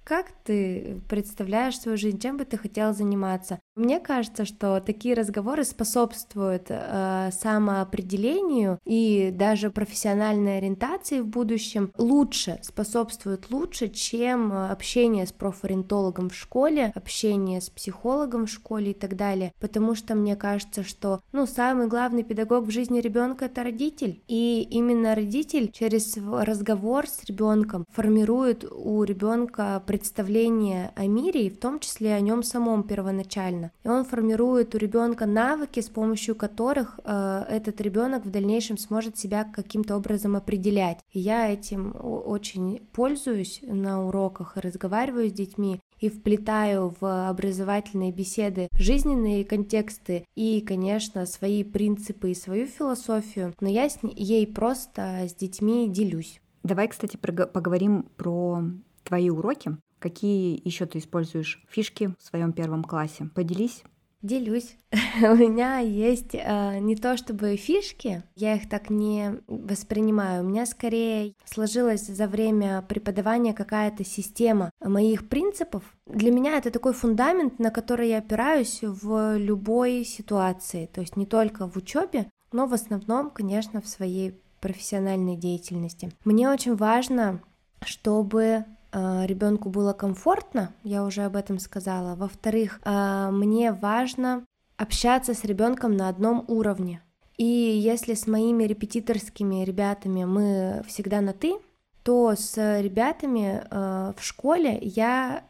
как 0.03 0.31
ты 0.43 1.01
представляешь 1.09 1.79
свою 1.79 1.97
жизнь, 1.97 2.19
чем 2.19 2.37
бы 2.37 2.45
ты 2.45 2.57
хотел 2.57 2.93
заниматься? 2.93 3.59
Мне 3.75 4.01
кажется, 4.01 4.43
что 4.43 4.81
такие 4.81 5.15
разговоры 5.15 5.63
способствуют 5.63 6.65
э, 6.67 7.29
самоопределению 7.31 8.79
и 8.83 9.31
даже 9.33 9.69
профессиональной 9.69 10.57
ориентации 10.57 11.21
в 11.21 11.27
будущем 11.27 11.93
лучше, 11.97 12.59
способствуют 12.63 13.49
лучше, 13.49 13.87
чем 13.87 14.51
общение 14.51 15.25
с 15.25 15.31
профориентологом 15.31 16.29
в 16.29 16.35
школе, 16.35 16.91
общение 16.95 17.61
с 17.61 17.69
психологом 17.69 18.45
в 18.45 18.49
школе 18.49 18.91
и 18.91 18.93
так 18.93 19.15
далее. 19.15 19.53
Потому 19.61 19.95
что 19.95 20.15
мне 20.15 20.35
кажется, 20.35 20.83
что 20.83 21.21
ну, 21.31 21.47
самый 21.47 21.87
главный 21.87 22.23
педагог 22.23 22.65
в 22.65 22.71
жизни 22.71 22.99
ребенка 22.99 23.45
это 23.45 23.63
родитель. 23.63 24.21
И 24.27 24.67
именно 24.69 25.15
родитель 25.15 25.71
через 25.71 26.17
разговор 26.17 27.07
с 27.07 27.23
ребенком 27.23 27.85
формирует 27.89 28.65
у 28.69 29.01
ребенка 29.05 29.81
представление 29.87 30.91
о 30.97 31.07
мире 31.07 31.47
и 31.47 31.49
в 31.49 31.57
том 31.57 31.79
числе 31.79 32.13
о 32.13 32.19
нем 32.19 32.43
самом 32.43 32.83
первоначально 32.83 33.60
правильно. 33.61 33.71
И 33.83 33.87
он 33.87 34.05
формирует 34.05 34.75
у 34.75 34.77
ребенка 34.77 35.25
навыки, 35.25 35.79
с 35.79 35.89
помощью 35.89 36.35
которых 36.35 36.99
э, 37.03 37.45
этот 37.49 37.81
ребенок 37.81 38.25
в 38.25 38.31
дальнейшем 38.31 38.77
сможет 38.77 39.17
себя 39.17 39.43
каким-то 39.43 39.95
образом 39.95 40.35
определять. 40.35 40.99
И 41.11 41.19
я 41.19 41.51
этим 41.51 41.95
очень 42.01 42.81
пользуюсь 42.93 43.61
на 43.63 44.05
уроках 44.05 44.57
и 44.57 44.61
разговариваю 44.61 45.29
с 45.29 45.33
детьми 45.33 45.79
и 45.99 46.09
вплетаю 46.09 46.95
в 46.99 47.29
образовательные 47.29 48.11
беседы 48.11 48.69
жизненные 48.73 49.45
контексты 49.45 50.25
и, 50.35 50.61
конечно, 50.61 51.25
свои 51.25 51.63
принципы 51.63 52.31
и 52.31 52.35
свою 52.35 52.65
философию, 52.65 53.53
но 53.59 53.69
я 53.69 53.87
с 53.87 53.99
ей 54.01 54.47
просто 54.47 55.27
с 55.29 55.35
детьми 55.35 55.87
делюсь. 55.87 56.41
Давай, 56.63 56.87
кстати, 56.87 57.17
поговорим 57.17 58.03
про 58.17 58.63
твои 59.03 59.29
уроки. 59.29 59.77
Какие 60.01 60.59
еще 60.67 60.87
ты 60.87 60.97
используешь 60.97 61.63
фишки 61.69 62.15
в 62.17 62.23
своем 62.23 62.53
первом 62.53 62.83
классе? 62.83 63.29
Поделись. 63.35 63.83
Делюсь. 64.23 64.75
У 65.21 65.35
меня 65.35 65.77
есть 65.77 66.33
э, 66.33 66.79
не 66.79 66.95
то 66.95 67.17
чтобы 67.17 67.55
фишки, 67.55 68.23
я 68.35 68.55
их 68.55 68.67
так 68.67 68.89
не 68.89 69.41
воспринимаю. 69.47 70.43
У 70.43 70.47
меня 70.47 70.65
скорее 70.65 71.33
сложилась 71.45 72.07
за 72.07 72.27
время 72.27 72.81
преподавания 72.81 73.53
какая-то 73.53 74.03
система 74.03 74.71
моих 74.79 75.29
принципов. 75.29 75.83
Для 76.07 76.31
меня 76.31 76.57
это 76.57 76.71
такой 76.71 76.93
фундамент, 76.93 77.59
на 77.59 77.69
который 77.69 78.09
я 78.09 78.17
опираюсь 78.17 78.79
в 78.81 79.37
любой 79.37 80.03
ситуации. 80.03 80.87
То 80.87 81.01
есть 81.01 81.15
не 81.15 81.27
только 81.27 81.67
в 81.67 81.77
учебе, 81.77 82.27
но 82.51 82.65
в 82.65 82.73
основном, 82.73 83.29
конечно, 83.29 83.81
в 83.81 83.87
своей 83.87 84.39
профессиональной 84.61 85.35
деятельности. 85.35 86.11
Мне 86.25 86.49
очень 86.49 86.75
важно, 86.75 87.41
чтобы 87.83 88.65
ребенку 88.93 89.69
было 89.69 89.93
комфортно, 89.93 90.73
я 90.83 91.03
уже 91.03 91.23
об 91.23 91.35
этом 91.35 91.59
сказала. 91.59 92.15
Во-вторых, 92.15 92.79
э, 92.83 93.29
мне 93.31 93.71
важно 93.71 94.45
общаться 94.77 95.33
с 95.33 95.43
ребенком 95.43 95.95
на 95.95 96.09
одном 96.09 96.43
уровне. 96.47 97.01
И 97.37 97.45
если 97.45 98.13
с 98.13 98.27
моими 98.27 98.65
репетиторскими 98.65 99.63
ребятами 99.63 100.25
мы 100.25 100.83
всегда 100.87 101.21
на 101.21 101.33
ты, 101.33 101.55
то 102.03 102.35
с 102.35 102.57
ребятами 102.81 103.63
э, 103.63 104.13
в 104.17 104.23
школе 104.23 104.77
я 104.81 105.43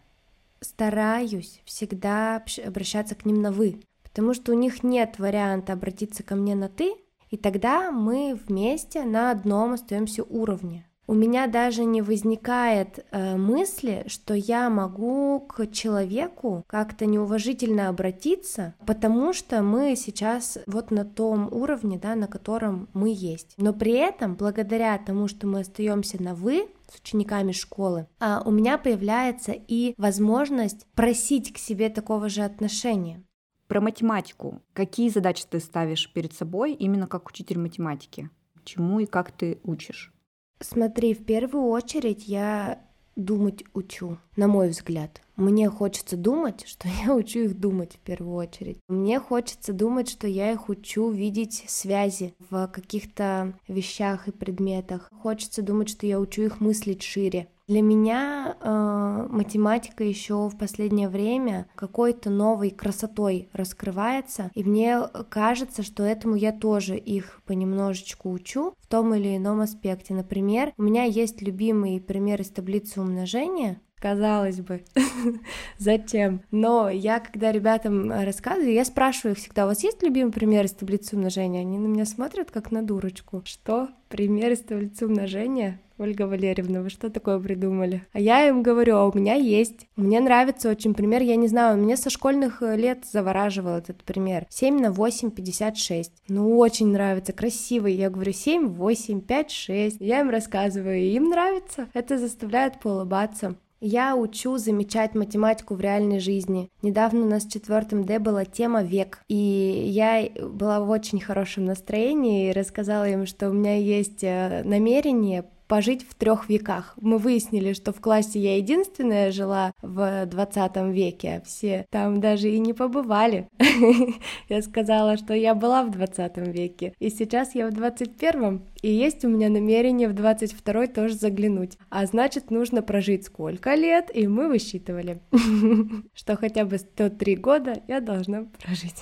стараюсь 0.60 1.62
всегда 1.66 2.44
обращаться 2.66 3.16
к 3.16 3.26
ним 3.26 3.42
на 3.42 3.52
вы, 3.52 3.82
потому 4.04 4.34
что 4.34 4.52
у 4.52 4.56
них 4.56 4.84
нет 4.84 5.18
варианта 5.18 5.74
обратиться 5.74 6.24
ко 6.24 6.36
мне 6.36 6.56
на 6.56 6.70
ты, 6.70 6.94
и 7.30 7.38
тогда 7.38 7.92
мы 7.92 8.40
вместе 8.48 9.04
на 9.04 9.32
одном 9.32 9.74
остаемся 9.74 10.24
уровне 10.24 10.86
у 11.12 11.14
меня 11.14 11.48
даже 11.48 11.84
не 11.84 12.02
возникает 12.02 13.06
э, 13.12 13.36
мысли, 13.36 14.06
что 14.08 14.34
я 14.34 14.70
могу 14.70 15.42
к 15.42 15.68
человеку 15.68 16.64
как-то 16.68 17.06
неуважительно 17.06 17.90
обратиться, 17.90 18.76
потому 18.88 19.34
что 19.34 19.62
мы 19.62 19.98
сейчас 19.98 20.58
вот 20.68 20.90
на 20.90 21.04
том 21.04 21.52
уровне, 21.52 22.00
да, 22.02 22.16
на 22.16 22.28
котором 22.28 22.88
мы 22.94 23.14
есть. 23.14 23.56
Но 23.58 23.74
при 23.74 23.92
этом, 23.92 24.36
благодаря 24.36 24.98
тому, 25.00 25.28
что 25.28 25.48
мы 25.48 25.60
остаемся 25.60 26.24
на 26.24 26.34
вы, 26.34 26.70
с 26.90 26.98
учениками 27.02 27.52
школы, 27.52 28.08
а 28.22 28.42
у 28.46 28.52
меня 28.52 28.78
появляется 28.78 29.52
и 29.52 29.94
возможность 29.98 30.88
просить 30.96 31.52
к 31.52 31.58
себе 31.58 31.90
такого 31.90 32.30
же 32.30 32.44
отношения. 32.44 33.22
Про 33.68 33.82
математику. 33.82 34.62
Какие 34.72 35.10
задачи 35.10 35.44
ты 35.50 35.60
ставишь 35.60 36.10
перед 36.14 36.32
собой 36.32 36.72
именно 36.72 37.08
как 37.08 37.28
учитель 37.28 37.60
математики? 37.60 38.30
Чему 38.64 39.02
и 39.02 39.06
как 39.06 39.32
ты 39.34 39.60
учишь? 39.66 40.14
Смотри, 40.62 41.14
в 41.14 41.26
первую 41.26 41.66
очередь 41.66 42.28
я 42.28 42.80
думать 43.16 43.64
учу, 43.74 44.18
на 44.36 44.48
мой 44.48 44.70
взгляд. 44.70 45.22
Мне 45.36 45.70
хочется 45.70 46.18
думать, 46.18 46.64
что 46.68 46.88
я 47.06 47.14
учу 47.16 47.40
их 47.40 47.60
думать 47.60 47.94
в 47.94 48.00
первую 48.00 48.36
очередь. 48.36 48.78
Мне 48.88 49.20
хочется 49.20 49.74
думать, 49.74 50.10
что 50.10 50.28
я 50.28 50.52
их 50.52 50.70
учу 50.70 51.10
видеть 51.10 51.66
связи 51.68 52.34
в 52.50 52.68
каких-то 52.68 53.54
вещах 53.68 54.28
и 54.28 54.32
предметах. 54.32 55.10
Хочется 55.12 55.62
думать, 55.62 55.90
что 55.90 56.06
я 56.06 56.20
учу 56.20 56.44
их 56.44 56.62
мыслить 56.62 57.04
шире. 57.04 57.48
Для 57.72 57.82
меня 57.82 58.58
э, 58.60 59.28
математика 59.30 60.04
еще 60.04 60.50
в 60.50 60.58
последнее 60.58 61.08
время 61.08 61.68
какой-то 61.76 62.30
новой 62.30 62.70
красотой 62.70 63.48
раскрывается, 63.54 64.52
и 64.56 64.66
мне 64.66 65.00
кажется, 65.30 65.82
что 65.82 66.04
этому 66.04 66.36
я 66.36 66.52
тоже 66.52 66.98
их 66.98 67.42
понемножечку 67.46 68.30
учу 68.30 68.74
в 68.78 68.88
том 68.88 69.16
или 69.16 69.38
ином 69.38 69.62
аспекте. 69.62 70.14
Например, 70.14 70.74
у 70.78 70.84
меня 70.84 71.06
есть 71.06 71.42
любимый 71.42 72.02
пример 72.02 72.42
из 72.42 72.50
таблицы 72.50 73.00
умножения, 73.00 73.80
казалось 74.02 74.60
бы, 74.60 74.84
зачем? 75.78 76.42
Но 76.52 76.90
я, 76.90 77.20
когда 77.20 77.52
ребятам 77.52 78.12
рассказываю, 78.12 78.74
я 78.74 78.84
спрашиваю 78.84 79.34
их 79.34 79.38
всегда, 79.38 79.66
у 79.66 79.68
вас 79.68 79.84
есть 79.84 80.02
любимый 80.02 80.32
пример 80.32 80.66
из 80.66 80.72
таблицы 80.72 81.16
умножения? 81.16 81.62
Они 81.62 81.78
на 81.78 81.88
меня 81.88 82.06
смотрят 82.06 82.52
как 82.52 82.72
на 82.72 82.82
дурочку. 82.82 83.44
Что? 83.46 83.90
Пример 84.10 84.52
из 84.52 84.62
таблицы 84.62 85.06
умножения? 85.06 85.80
Ольга 86.02 86.24
Валерьевна, 86.24 86.82
вы 86.82 86.90
что 86.90 87.12
такое 87.12 87.38
придумали? 87.40 88.02
А 88.12 88.20
я 88.20 88.48
им 88.48 88.64
говорю, 88.64 88.96
а 88.96 89.08
у 89.08 89.16
меня 89.16 89.36
есть. 89.36 89.88
Мне 89.96 90.20
нравится 90.20 90.72
очень 90.72 90.96
пример, 90.96 91.22
я 91.22 91.36
не 91.36 91.48
знаю, 91.48 91.78
мне 91.78 91.96
со 91.96 92.10
школьных 92.10 92.64
э, 92.64 92.76
лет 92.76 93.06
завораживал 93.06 93.76
этот 93.76 94.04
пример. 94.04 94.48
7 94.50 94.80
на 94.80 94.92
8, 94.92 95.30
56. 95.30 96.12
Ну, 96.28 96.58
очень 96.58 96.88
нравится, 96.88 97.34
красивый. 97.34 97.94
Я 97.94 98.10
говорю, 98.10 98.34
7, 98.34 98.70
8, 98.70 99.22
5, 99.22 99.52
6. 99.52 99.98
Я 100.00 100.22
им 100.22 100.32
рассказываю, 100.32 100.98
и 100.98 101.14
им 101.14 101.26
нравится. 101.26 101.88
Это 101.94 102.18
заставляет 102.18 102.80
поулыбаться. 102.80 103.56
Я 103.84 104.16
учу 104.16 104.58
замечать 104.58 105.16
математику 105.16 105.74
в 105.74 105.82
реальной 105.82 106.20
жизни. 106.20 106.70
Недавно 106.84 107.22
у 107.22 107.30
нас 107.30 107.46
в 107.46 107.52
четвертом 107.52 108.06
Д 108.06 108.20
была 108.20 108.46
тема 108.46 108.84
век, 108.84 109.24
и 109.28 109.36
я 109.36 110.30
была 110.40 110.82
в 110.82 110.90
очень 110.92 111.20
хорошем 111.20 111.66
настроении 111.66 112.50
и 112.50 112.54
рассказала 112.54 113.10
им, 113.10 113.26
что 113.26 113.50
у 113.50 113.54
меня 113.54 113.78
есть 113.78 114.24
э, 114.24 114.62
намерение 114.64 115.46
пожить 115.72 116.06
в 116.06 116.16
трех 116.16 116.50
веках. 116.50 116.96
Мы 117.00 117.18
выяснили, 117.18 117.72
что 117.72 117.94
в 117.94 118.02
классе 118.02 118.40
я 118.40 118.58
единственная 118.58 119.32
жила 119.32 119.72
в 119.82 120.26
20 120.26 120.76
веке, 120.92 121.38
а 121.38 121.46
все 121.48 121.86
там 121.90 122.20
даже 122.20 122.50
и 122.50 122.60
не 122.60 122.74
побывали. 122.74 123.48
Я 124.50 124.62
сказала, 124.62 125.16
что 125.16 125.34
я 125.34 125.56
была 125.56 125.84
в 125.84 125.92
20 125.92 126.38
веке, 126.54 126.94
и 127.00 127.10
сейчас 127.10 127.56
я 127.56 127.68
в 127.68 127.72
21 127.72 128.64
и 128.82 128.92
есть 128.92 129.24
у 129.24 129.30
меня 129.30 129.48
намерение 129.50 130.10
в 130.10 130.14
22 130.14 130.88
тоже 130.88 131.14
заглянуть. 131.14 131.78
А 131.90 132.06
значит, 132.06 132.52
нужно 132.52 132.82
прожить 132.82 133.26
сколько 133.26 133.76
лет, 133.76 134.10
и 134.14 134.28
мы 134.28 134.50
высчитывали, 134.50 135.22
что 136.14 136.36
хотя 136.36 136.66
бы 136.66 136.80
103 136.80 137.36
года 137.38 137.82
я 137.88 138.02
должна 138.02 138.44
прожить. 138.44 139.02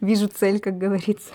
Вижу 0.00 0.28
цель, 0.28 0.60
как 0.60 0.78
говорится. 0.78 1.32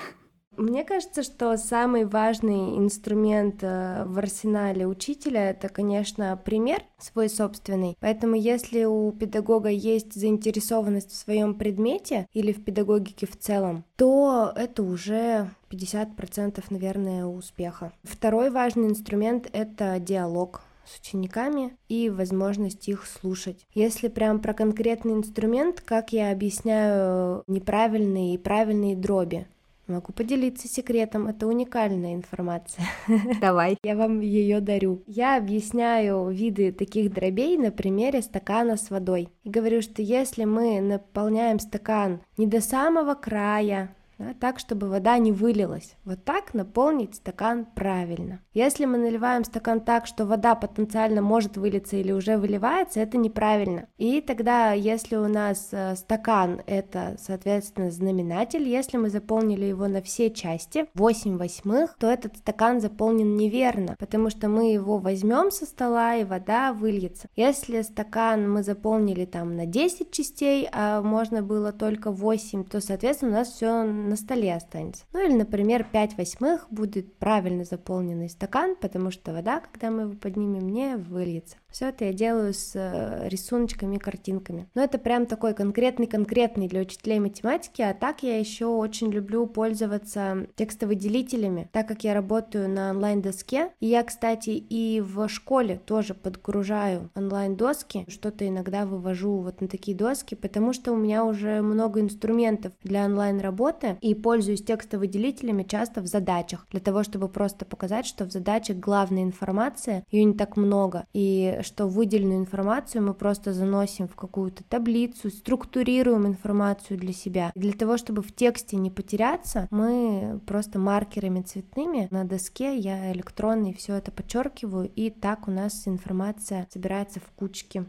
Мне 0.57 0.83
кажется, 0.83 1.23
что 1.23 1.55
самый 1.57 2.05
важный 2.05 2.77
инструмент 2.77 3.59
э, 3.61 4.03
в 4.05 4.19
арсенале 4.19 4.85
учителя 4.85 5.49
это, 5.49 5.69
конечно, 5.69 6.35
пример 6.43 6.83
свой 6.97 7.29
собственный. 7.29 7.97
Поэтому, 7.99 8.35
если 8.35 8.83
у 8.83 9.11
педагога 9.13 9.69
есть 9.69 10.13
заинтересованность 10.13 11.11
в 11.11 11.15
своем 11.15 11.55
предмете 11.55 12.27
или 12.33 12.51
в 12.51 12.63
педагогике 12.63 13.27
в 13.27 13.37
целом, 13.37 13.85
то 13.95 14.51
это 14.55 14.83
уже 14.83 15.49
50%, 15.71 16.63
наверное, 16.69 17.25
успеха. 17.25 17.93
Второй 18.03 18.49
важный 18.49 18.89
инструмент— 18.89 19.49
это 19.53 19.99
диалог 19.99 20.61
с 20.85 20.99
учениками 20.99 21.77
и 21.87 22.09
возможность 22.09 22.89
их 22.89 23.05
слушать. 23.05 23.65
Если 23.73 24.09
прям 24.09 24.39
про 24.39 24.53
конкретный 24.53 25.13
инструмент, 25.13 25.81
как 25.81 26.11
я 26.11 26.31
объясняю 26.31 27.43
неправильные 27.47 28.35
и 28.35 28.37
правильные 28.37 28.95
дроби, 28.95 29.47
Могу 29.87 30.13
поделиться 30.13 30.67
секретом, 30.67 31.27
это 31.27 31.47
уникальная 31.47 32.13
информация. 32.13 32.85
Давай. 33.41 33.77
Я 33.83 33.95
вам 33.95 34.21
ее 34.21 34.61
дарю. 34.61 35.03
Я 35.07 35.37
объясняю 35.37 36.29
виды 36.29 36.71
таких 36.71 37.11
дробей 37.11 37.57
на 37.57 37.71
примере 37.71 38.21
стакана 38.21 38.77
с 38.77 38.89
водой. 38.89 39.29
И 39.43 39.49
говорю, 39.49 39.81
что 39.81 40.01
если 40.01 40.45
мы 40.45 40.79
наполняем 40.81 41.59
стакан 41.59 42.21
не 42.37 42.47
до 42.47 42.61
самого 42.61 43.15
края, 43.15 43.93
да, 44.21 44.33
так, 44.39 44.59
чтобы 44.59 44.87
вода 44.87 45.17
не 45.17 45.31
вылилась. 45.31 45.95
Вот 46.05 46.23
так 46.23 46.53
наполнить 46.53 47.15
стакан 47.15 47.65
правильно. 47.65 48.41
Если 48.53 48.85
мы 48.85 48.97
наливаем 48.97 49.43
стакан 49.43 49.81
так, 49.81 50.05
что 50.05 50.25
вода 50.25 50.55
потенциально 50.55 51.21
может 51.21 51.57
вылиться 51.57 51.95
или 51.95 52.11
уже 52.11 52.37
выливается, 52.37 52.99
это 52.99 53.17
неправильно. 53.17 53.87
И 53.97 54.21
тогда, 54.21 54.73
если 54.73 55.15
у 55.15 55.27
нас 55.27 55.69
э, 55.71 55.95
стакан 55.95 56.61
это, 56.67 57.15
соответственно, 57.19 57.91
знаменатель, 57.91 58.67
если 58.67 58.97
мы 58.97 59.09
заполнили 59.09 59.65
его 59.65 59.87
на 59.87 60.01
все 60.01 60.31
части, 60.31 60.85
8 60.93 61.37
восьмых, 61.37 61.95
то 61.97 62.07
этот 62.07 62.37
стакан 62.37 62.81
заполнен 62.81 63.35
неверно, 63.35 63.95
потому 63.99 64.29
что 64.29 64.49
мы 64.49 64.71
его 64.71 64.97
возьмем 64.97 65.51
со 65.51 65.65
стола 65.65 66.15
и 66.15 66.23
вода 66.23 66.73
выльется. 66.73 67.27
Если 67.35 67.81
стакан 67.81 68.51
мы 68.51 68.63
заполнили 68.63 69.25
там 69.25 69.55
на 69.55 69.65
10 69.65 70.11
частей, 70.11 70.67
а 70.71 71.01
можно 71.01 71.41
было 71.41 71.71
только 71.71 72.11
8, 72.11 72.65
то, 72.65 72.81
соответственно, 72.81 73.31
у 73.31 73.35
нас 73.35 73.49
все 73.49 73.83
на 74.11 74.17
столе 74.17 74.53
останется. 74.53 75.05
Ну 75.13 75.25
или, 75.25 75.33
например, 75.33 75.87
5 75.89 76.17
восьмых 76.17 76.67
будет 76.69 77.15
правильно 77.15 77.63
заполненный 77.63 78.29
стакан, 78.29 78.75
потому 78.75 79.09
что 79.09 79.31
вода, 79.33 79.61
когда 79.61 79.89
мы 79.89 80.03
его 80.03 80.13
поднимем, 80.13 80.67
не 80.69 80.97
выльется. 80.97 81.55
Все 81.71 81.87
это 81.87 82.05
я 82.05 82.13
делаю 82.13 82.53
с 82.53 82.73
э, 82.75 83.29
рисуночками 83.29 83.95
и 83.95 83.99
картинками. 83.99 84.67
Но 84.75 84.83
это 84.83 84.97
прям 84.97 85.25
такой 85.25 85.53
конкретный-конкретный 85.53 86.67
для 86.67 86.81
учителей 86.81 87.19
математики, 87.19 87.81
а 87.81 87.93
так 87.93 88.23
я 88.23 88.37
еще 88.37 88.65
очень 88.65 89.09
люблю 89.09 89.47
пользоваться 89.47 90.47
текстовыделителями, 90.55 91.69
так 91.71 91.87
как 91.87 92.03
я 92.03 92.13
работаю 92.13 92.69
на 92.69 92.91
онлайн-доске. 92.91 93.71
И 93.79 93.87
я, 93.87 94.03
кстати, 94.03 94.49
и 94.49 94.99
в 95.01 95.27
школе 95.29 95.79
тоже 95.85 96.13
подгружаю 96.13 97.09
онлайн-доски, 97.15 98.05
что-то 98.09 98.47
иногда 98.47 98.85
вывожу 98.85 99.37
вот 99.37 99.61
на 99.61 99.67
такие 99.67 99.95
доски, 99.95 100.35
потому 100.35 100.73
что 100.73 100.91
у 100.91 100.97
меня 100.97 101.23
уже 101.23 101.61
много 101.61 102.01
инструментов 102.01 102.73
для 102.83 103.05
онлайн-работы, 103.05 103.97
и 104.01 104.13
пользуюсь 104.13 104.63
текстовыделителями 104.63 105.63
часто 105.63 106.01
в 106.01 106.07
задачах, 106.07 106.67
для 106.71 106.81
того, 106.81 107.03
чтобы 107.03 107.29
просто 107.29 107.65
показать, 107.65 108.05
что 108.05 108.25
в 108.25 108.31
задачах 108.31 108.77
главная 108.77 109.23
информация, 109.23 110.03
ее 110.11 110.25
не 110.25 110.33
так 110.33 110.57
много, 110.57 111.05
и 111.13 111.59
что 111.63 111.87
выделенную 111.87 112.39
информацию 112.39 113.03
мы 113.03 113.13
просто 113.13 113.53
заносим 113.53 114.07
в 114.07 114.15
какую-то 114.15 114.63
таблицу, 114.63 115.29
структурируем 115.29 116.27
информацию 116.27 116.97
для 116.97 117.13
себя. 117.13 117.51
для 117.55 117.73
того, 117.73 117.97
чтобы 117.97 118.21
в 118.21 118.33
тексте 118.33 118.77
не 118.77 118.89
потеряться, 118.89 119.67
мы 119.71 120.39
просто 120.45 120.79
маркерами 120.79 121.41
цветными 121.41 122.07
на 122.11 122.23
доске, 122.23 122.77
я 122.77 123.11
электронный 123.11 123.73
все 123.73 123.95
это 123.95 124.11
подчеркиваю, 124.11 124.89
и 124.95 125.09
так 125.09 125.47
у 125.47 125.51
нас 125.51 125.87
информация 125.87 126.67
собирается 126.71 127.19
в 127.19 127.31
кучки. 127.31 127.85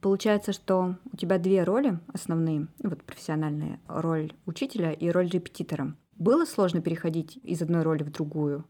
Получается, 0.00 0.52
что 0.52 0.96
у 1.12 1.16
тебя 1.16 1.38
две 1.38 1.62
роли 1.62 2.00
основные, 2.12 2.66
вот 2.82 3.04
профессиональные, 3.04 3.80
роль 3.86 4.32
учителя 4.46 4.92
и 4.92 5.08
роль 5.10 5.28
репетитора. 5.28 5.96
Было 6.16 6.44
сложно 6.44 6.80
переходить 6.80 7.38
из 7.44 7.62
одной 7.62 7.82
роли 7.82 8.02
в 8.02 8.10
другую? 8.10 8.64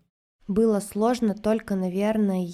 Было 0.46 0.80
сложно 0.80 1.34
только, 1.34 1.74
наверное, 1.74 2.44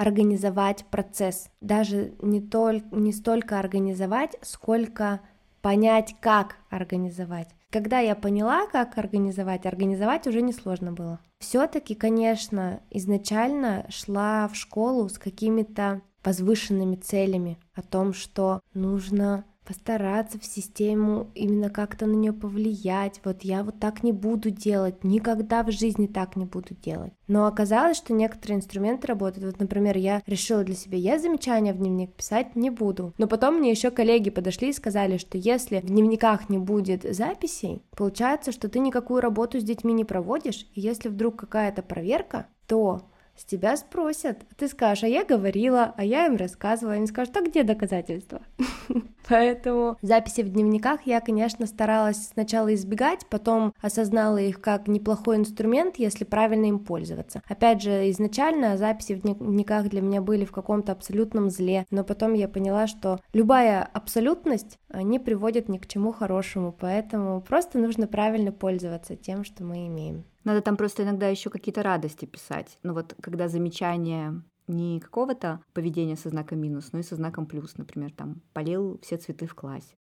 организовать 0.00 0.86
процесс. 0.86 1.50
Даже 1.60 2.14
не, 2.22 2.40
только, 2.40 2.96
не 2.96 3.12
столько 3.12 3.58
организовать, 3.58 4.34
сколько 4.40 5.20
понять, 5.60 6.16
как 6.20 6.56
организовать. 6.70 7.48
Когда 7.68 7.98
я 7.98 8.14
поняла, 8.14 8.66
как 8.66 8.96
организовать, 8.96 9.66
организовать 9.66 10.26
уже 10.26 10.40
несложно 10.40 10.92
было. 10.92 11.20
Все-таки, 11.38 11.94
конечно, 11.94 12.80
изначально 12.90 13.84
шла 13.90 14.48
в 14.48 14.56
школу 14.56 15.06
с 15.10 15.18
какими-то 15.18 16.00
возвышенными 16.24 16.96
целями 16.96 17.58
о 17.74 17.82
том, 17.82 18.14
что 18.14 18.60
нужно 18.72 19.44
постараться 19.70 20.36
в 20.36 20.44
систему 20.44 21.30
именно 21.36 21.70
как-то 21.70 22.06
на 22.06 22.14
нее 22.14 22.32
повлиять. 22.32 23.20
Вот 23.24 23.42
я 23.42 23.62
вот 23.62 23.78
так 23.78 24.02
не 24.02 24.10
буду 24.10 24.50
делать, 24.50 25.04
никогда 25.04 25.62
в 25.62 25.70
жизни 25.70 26.08
так 26.08 26.34
не 26.34 26.44
буду 26.44 26.74
делать. 26.74 27.12
Но 27.28 27.46
оказалось, 27.46 27.96
что 27.96 28.12
некоторые 28.12 28.56
инструменты 28.56 29.06
работают. 29.06 29.46
Вот, 29.46 29.60
например, 29.60 29.96
я 29.96 30.22
решила 30.26 30.64
для 30.64 30.74
себя, 30.74 30.98
я 30.98 31.20
замечания 31.20 31.72
в 31.72 31.78
дневник 31.78 32.12
писать 32.14 32.56
не 32.56 32.68
буду. 32.68 33.14
Но 33.16 33.28
потом 33.28 33.58
мне 33.58 33.70
еще 33.70 33.92
коллеги 33.92 34.30
подошли 34.30 34.70
и 34.70 34.72
сказали, 34.72 35.18
что 35.18 35.38
если 35.38 35.78
в 35.78 35.86
дневниках 35.86 36.48
не 36.48 36.58
будет 36.58 37.04
записей, 37.14 37.84
получается, 37.96 38.50
что 38.50 38.68
ты 38.68 38.80
никакую 38.80 39.20
работу 39.20 39.60
с 39.60 39.62
детьми 39.62 39.92
не 39.92 40.04
проводишь, 40.04 40.66
и 40.74 40.80
если 40.80 41.08
вдруг 41.08 41.36
какая-то 41.36 41.82
проверка, 41.82 42.48
то 42.66 43.09
с 43.40 43.44
тебя 43.44 43.74
спросят. 43.76 44.42
Ты 44.58 44.68
скажешь, 44.68 45.04
а 45.04 45.08
я 45.08 45.24
говорила, 45.24 45.94
а 45.96 46.04
я 46.04 46.26
им 46.26 46.36
рассказывала. 46.36 46.94
Они 46.94 47.06
скажут, 47.06 47.34
а 47.38 47.40
где 47.40 47.62
доказательства? 47.62 48.42
Поэтому 49.28 49.96
записи 50.02 50.42
в 50.42 50.50
дневниках 50.50 51.06
я, 51.06 51.20
конечно, 51.20 51.66
старалась 51.66 52.28
сначала 52.32 52.74
избегать, 52.74 53.26
потом 53.30 53.72
осознала 53.80 54.36
их 54.38 54.60
как 54.60 54.88
неплохой 54.88 55.36
инструмент, 55.36 55.96
если 55.96 56.24
правильно 56.24 56.66
им 56.66 56.80
пользоваться. 56.80 57.40
Опять 57.48 57.80
же, 57.80 58.10
изначально 58.10 58.76
записи 58.76 59.14
в 59.14 59.22
дневниках 59.22 59.88
для 59.88 60.02
меня 60.02 60.20
были 60.20 60.44
в 60.44 60.52
каком-то 60.52 60.92
абсолютном 60.92 61.48
зле, 61.48 61.86
но 61.90 62.04
потом 62.04 62.34
я 62.34 62.48
поняла, 62.48 62.86
что 62.88 63.20
любая 63.32 63.82
абсолютность 63.82 64.78
э, 64.90 65.00
не 65.00 65.18
приводит 65.18 65.68
ни 65.68 65.78
к 65.78 65.86
чему 65.86 66.12
хорошему, 66.12 66.72
поэтому 66.78 67.40
просто 67.40 67.78
нужно 67.78 68.06
правильно 68.06 68.52
пользоваться 68.52 69.16
тем, 69.16 69.44
что 69.44 69.64
мы 69.64 69.86
имеем. 69.86 70.24
Надо 70.44 70.62
там 70.62 70.76
просто 70.76 71.02
иногда 71.02 71.28
еще 71.28 71.50
какие-то 71.50 71.82
радости 71.82 72.24
писать. 72.24 72.78
Ну 72.82 72.94
вот 72.94 73.14
когда 73.20 73.48
замечание 73.48 74.42
не 74.66 75.00
какого-то 75.00 75.62
поведения 75.72 76.16
со 76.16 76.28
знаком 76.28 76.60
минус, 76.60 76.92
но 76.92 77.00
и 77.00 77.02
со 77.02 77.16
знаком 77.16 77.46
плюс, 77.46 77.76
например, 77.76 78.12
там 78.12 78.42
полил 78.52 78.98
все 79.02 79.16
цветы 79.16 79.46
в 79.46 79.54
классе. 79.54 79.94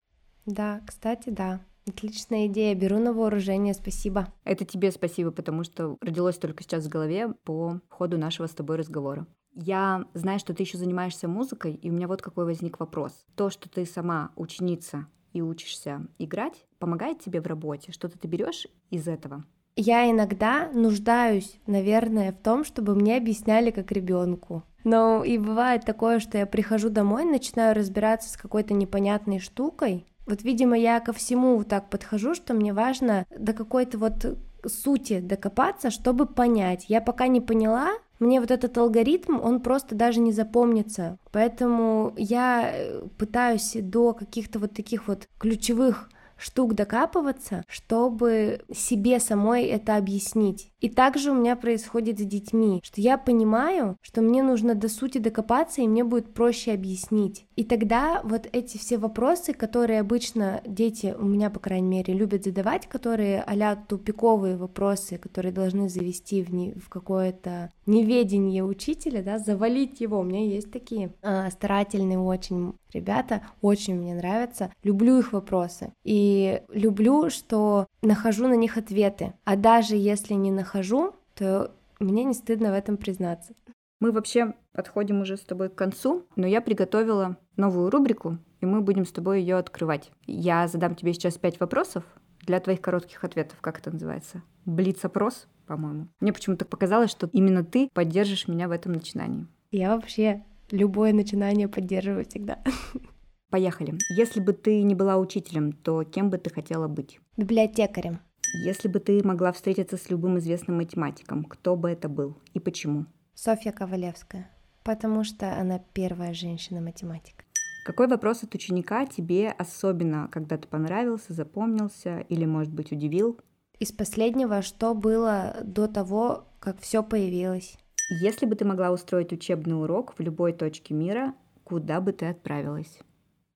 Да, 0.46 0.81
кстати, 0.87 1.31
да. 1.31 1.61
Отличная 1.88 2.46
идея, 2.46 2.74
беру 2.74 2.98
на 2.98 3.12
вооружение, 3.12 3.72
спасибо. 3.72 4.33
Это 4.44 4.64
тебе 4.64 4.90
спасибо, 4.90 5.31
потому 5.31 5.64
что 5.64 5.96
родилось 6.01 6.37
только 6.37 6.62
сейчас 6.62 6.85
в 6.85 6.90
голове 6.90 7.29
по 7.44 7.81
ходу 7.88 8.18
нашего 8.18 8.46
с 8.46 8.51
тобой 8.51 8.77
разговора. 8.77 9.27
Я 9.55 10.05
знаю, 10.14 10.38
что 10.38 10.55
ты 10.55 10.62
еще 10.62 10.79
занимаешься 10.79 11.29
музыкой, 11.29 11.74
и 11.74 11.90
у 11.90 11.92
меня 11.92 12.07
вот 12.07 12.22
какой 12.22 12.44
возник 12.44 12.79
вопрос. 12.79 13.24
То, 13.35 13.51
что 13.51 13.68
ты 13.68 13.87
сама 13.87 14.33
ученица 14.37 15.07
и 15.33 15.40
учишься 15.40 16.07
играть, 16.18 16.66
помогает 16.79 17.20
тебе 17.20 17.40
в 17.40 17.46
работе? 17.46 17.90
Что-то 17.90 18.18
ты 18.18 18.29
берешь 18.29 18.66
из 18.90 19.09
этого? 19.09 19.44
Я 19.80 20.10
иногда 20.10 20.68
нуждаюсь, 20.72 21.58
наверное, 21.66 22.32
в 22.32 22.42
том, 22.42 22.64
чтобы 22.64 22.94
мне 22.94 23.16
объясняли 23.16 23.70
как 23.70 23.92
ребенку. 23.92 24.64
Но 24.84 25.24
и 25.24 25.38
бывает 25.38 25.84
такое, 25.84 26.18
что 26.18 26.38
я 26.38 26.46
прихожу 26.46 26.88
домой, 26.88 27.24
начинаю 27.24 27.74
разбираться 27.74 28.30
с 28.30 28.36
какой-то 28.36 28.74
непонятной 28.74 29.38
штукой. 29.38 30.06
Вот, 30.26 30.42
видимо, 30.42 30.76
я 30.76 31.00
ко 31.00 31.12
всему 31.12 31.56
вот 31.56 31.68
так 31.68 31.90
подхожу, 31.90 32.34
что 32.34 32.54
мне 32.54 32.72
важно 32.72 33.24
до 33.36 33.52
какой-то 33.52 33.98
вот 33.98 34.36
сути 34.66 35.20
докопаться, 35.20 35.90
чтобы 35.90 36.26
понять. 36.26 36.86
Я 36.88 37.00
пока 37.00 37.28
не 37.28 37.40
поняла, 37.40 37.90
мне 38.18 38.40
вот 38.40 38.50
этот 38.50 38.76
алгоритм, 38.76 39.40
он 39.40 39.60
просто 39.60 39.94
даже 39.94 40.20
не 40.20 40.32
запомнится. 40.32 41.18
Поэтому 41.30 42.12
я 42.16 42.70
э, 42.72 43.02
пытаюсь 43.16 43.72
до 43.74 44.12
каких-то 44.12 44.58
вот 44.58 44.74
таких 44.74 45.06
вот 45.06 45.28
ключевых 45.38 46.10
штук 46.38 46.74
докапываться, 46.74 47.64
чтобы 47.68 48.61
себе 48.72 49.20
самой 49.20 49.64
это 49.64 49.96
объяснить. 49.96 50.70
И 50.81 50.88
также 50.88 51.33
у 51.33 51.35
меня 51.35 51.57
происходит 51.57 52.18
с 52.18 52.22
детьми, 52.22 52.81
что 52.85 53.01
я 53.01 53.18
понимаю, 53.18 53.96
что 54.01 54.22
мне 54.22 54.42
нужно 54.42 54.74
до 54.74 54.88
сути 54.88 55.18
докопаться, 55.18 55.83
и 55.83 55.88
мне 55.88 56.05
будет 56.05 56.35
проще 56.35 56.72
объяснить. 56.72 57.46
И 57.57 57.64
тогда 57.64 58.20
вот 58.22 58.48
эти 58.53 58.79
все 58.79 58.98
вопросы, 58.98 59.53
которые 59.53 60.01
обычно 60.01 60.62
дети, 60.64 61.14
у 61.18 61.24
меня, 61.24 61.51
по 61.51 61.59
крайней 61.59 61.88
мере, 61.88 62.14
любят 62.14 62.44
задавать, 62.44 62.87
которые 62.87 63.42
а 63.42 63.77
тупиковые 63.77 64.57
вопросы, 64.57 65.18
которые 65.18 65.53
должны 65.53 65.88
завести 65.88 66.42
в, 66.42 66.55
не, 66.55 66.74
в 66.74 66.88
какое-то 66.88 67.72
неведение 67.87 68.64
учителя, 68.64 69.22
да, 69.22 69.38
завалить 69.38 70.01
его. 70.01 70.20
У 70.20 70.22
меня 70.22 70.44
есть 70.44 70.70
такие 70.70 71.12
э, 71.22 71.51
старательные 71.51 72.18
очень 72.18 72.74
Ребята 72.92 73.42
очень 73.61 73.96
мне 73.96 74.14
нравятся, 74.14 74.72
люблю 74.83 75.18
их 75.18 75.33
вопросы 75.33 75.92
и 76.05 76.62
люблю, 76.68 77.31
что 77.31 77.87
нахожу 78.03 78.48
на 78.48 78.55
них 78.55 78.77
ответы. 78.77 79.35
А 79.44 79.57
даже 79.57 79.96
если 79.96 80.35
не 80.35 80.51
нахожу, 80.51 81.14
то 81.35 81.72
мне 82.01 82.24
не 82.24 82.35
стыдно 82.35 82.70
в 82.70 82.74
этом 82.74 82.96
признаться. 82.96 83.55
Мы 84.01 84.12
вообще 84.12 84.55
подходим 84.72 85.20
уже 85.20 85.37
с 85.37 85.40
тобой 85.40 85.68
к 85.68 85.74
концу, 85.74 86.24
но 86.37 86.46
я 86.46 86.61
приготовила 86.61 87.37
новую 87.57 87.90
рубрику, 87.90 88.38
и 88.61 88.66
мы 88.66 88.81
будем 88.81 89.05
с 89.05 89.11
тобой 89.11 89.40
ее 89.40 89.57
открывать. 89.57 90.12
Я 90.27 90.68
задам 90.68 90.94
тебе 90.94 91.12
сейчас 91.12 91.37
пять 91.37 91.58
вопросов 91.58 92.04
для 92.42 92.60
твоих 92.60 92.81
коротких 92.81 93.25
ответов. 93.25 93.58
Как 93.60 93.79
это 93.79 93.90
называется? 93.90 94.42
Блиц-опрос, 94.65 95.48
по-моему. 95.67 96.08
Мне 96.21 96.33
почему-то 96.33 96.65
показалось, 96.65 97.10
что 97.10 97.29
именно 97.33 97.65
ты 97.65 97.90
поддержишь 97.92 98.46
меня 98.46 98.69
в 98.69 98.73
этом 98.73 98.92
начинании. 98.92 99.48
Я 99.71 99.94
вообще 99.94 100.44
любое 100.71 101.12
начинание 101.12 101.69
поддерживаю 101.69 102.25
всегда. 102.25 102.62
Поехали. 103.50 103.94
Если 104.10 104.40
бы 104.40 104.52
ты 104.52 104.83
не 104.83 104.94
была 104.94 105.16
учителем, 105.16 105.73
то 105.73 106.04
кем 106.04 106.31
бы 106.31 106.38
ты 106.38 106.50
хотела 106.50 106.87
быть? 106.87 107.19
Библиотекарем. 107.37 108.21
Если 108.54 108.88
бы 108.88 109.00
ты 109.00 109.23
могла 109.25 109.52
встретиться 109.52 109.96
с 109.96 110.10
любым 110.10 110.38
известным 110.38 110.79
математиком, 110.79 111.44
кто 111.44 111.77
бы 111.77 111.90
это 111.90 112.08
был 112.08 112.38
и 112.54 112.60
почему? 112.60 113.06
Софья 113.35 113.73
Ковалевская, 113.73 114.50
потому 114.85 115.25
что 115.25 115.54
она 115.58 115.79
первая 115.92 116.35
женщина-математик. 116.35 117.44
Какой 117.85 118.06
вопрос 118.06 118.42
от 118.42 118.54
ученика 118.54 119.06
тебе 119.06 119.50
особенно 119.50 120.29
когда-то 120.31 120.69
понравился, 120.69 121.33
запомнился 121.33 122.21
или, 122.21 122.44
может 122.44 122.73
быть, 122.73 122.92
удивил? 122.92 123.40
Из 123.79 123.92
последнего, 123.92 124.60
что 124.60 124.94
было 124.94 125.56
до 125.62 125.87
того, 125.88 126.48
как 126.60 126.81
все 126.81 127.02
появилось? 127.02 127.79
Если 128.11 128.46
бы 128.46 128.54
ты 128.54 128.65
могла 128.65 128.90
устроить 128.90 129.33
учебный 129.33 129.79
урок 129.79 130.15
в 130.17 130.21
любой 130.21 130.54
точке 130.54 130.94
мира, 130.94 131.35
куда 131.63 132.00
бы 132.00 132.13
ты 132.13 132.27
отправилась? 132.27 132.98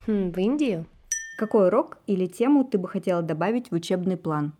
Хм, 0.07 0.30
в 0.30 0.38
Индию. 0.38 0.86
Какой 1.38 1.68
урок 1.68 1.98
или 2.07 2.26
тему 2.26 2.64
ты 2.64 2.76
бы 2.76 2.86
хотела 2.86 3.22
добавить 3.22 3.70
в 3.70 3.74
учебный 3.74 4.18
план? 4.18 4.53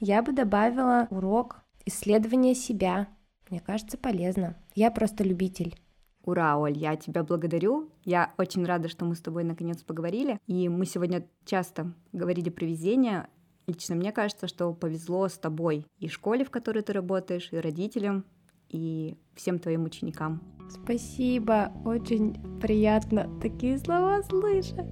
Я 0.00 0.22
бы 0.22 0.32
добавила 0.32 1.08
урок 1.10 1.62
исследования 1.84 2.54
себя, 2.54 3.08
мне 3.50 3.60
кажется, 3.60 3.98
полезно. 3.98 4.56
Я 4.74 4.90
просто 4.90 5.22
любитель. 5.22 5.76
Ура, 6.24 6.56
Оль, 6.56 6.78
я 6.78 6.96
тебя 6.96 7.22
благодарю. 7.22 7.90
Я 8.02 8.32
очень 8.38 8.64
рада, 8.64 8.88
что 8.88 9.04
мы 9.04 9.14
с 9.14 9.20
тобой 9.20 9.44
наконец 9.44 9.82
поговорили. 9.82 10.40
И 10.46 10.70
мы 10.70 10.86
сегодня 10.86 11.28
часто 11.44 11.92
говорили 12.12 12.48
про 12.48 12.64
везение. 12.64 13.28
Лично 13.66 13.94
мне 13.94 14.10
кажется, 14.10 14.48
что 14.48 14.72
повезло 14.72 15.28
с 15.28 15.36
тобой 15.36 15.86
и 15.98 16.08
школе, 16.08 16.46
в 16.46 16.50
которой 16.50 16.82
ты 16.82 16.94
работаешь, 16.94 17.50
и 17.52 17.58
родителям, 17.58 18.24
и 18.68 19.16
всем 19.34 19.58
твоим 19.58 19.84
ученикам. 19.84 20.40
Спасибо, 20.68 21.72
очень 21.84 22.36
приятно 22.60 23.28
такие 23.40 23.78
слова 23.78 24.22
слышать. 24.22 24.86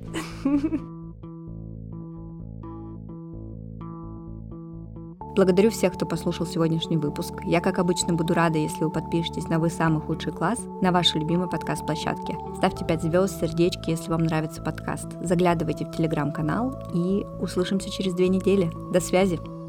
Благодарю 5.34 5.70
всех, 5.70 5.94
кто 5.94 6.04
послушал 6.04 6.46
сегодняшний 6.46 6.98
выпуск. 6.98 7.32
Я, 7.44 7.60
как 7.62 7.78
обычно, 7.78 8.12
буду 8.12 8.34
рада, 8.34 8.58
если 8.58 8.84
вы 8.84 8.90
подпишетесь 8.90 9.48
на 9.48 9.58
«Вы 9.58 9.70
самый 9.70 10.02
худший 10.02 10.30
класс» 10.30 10.58
на 10.82 10.92
вашей 10.92 11.22
любимой 11.22 11.48
подкаст-площадке. 11.48 12.36
Ставьте 12.58 12.84
5 12.84 13.02
звезд, 13.02 13.40
сердечки, 13.40 13.90
если 13.90 14.10
вам 14.10 14.24
нравится 14.24 14.60
подкаст. 14.60 15.08
Заглядывайте 15.22 15.86
в 15.86 15.96
телеграм-канал 15.96 16.78
и 16.92 17.24
услышимся 17.40 17.90
через 17.90 18.12
две 18.12 18.28
недели. 18.28 18.70
До 18.92 19.00
связи! 19.00 19.61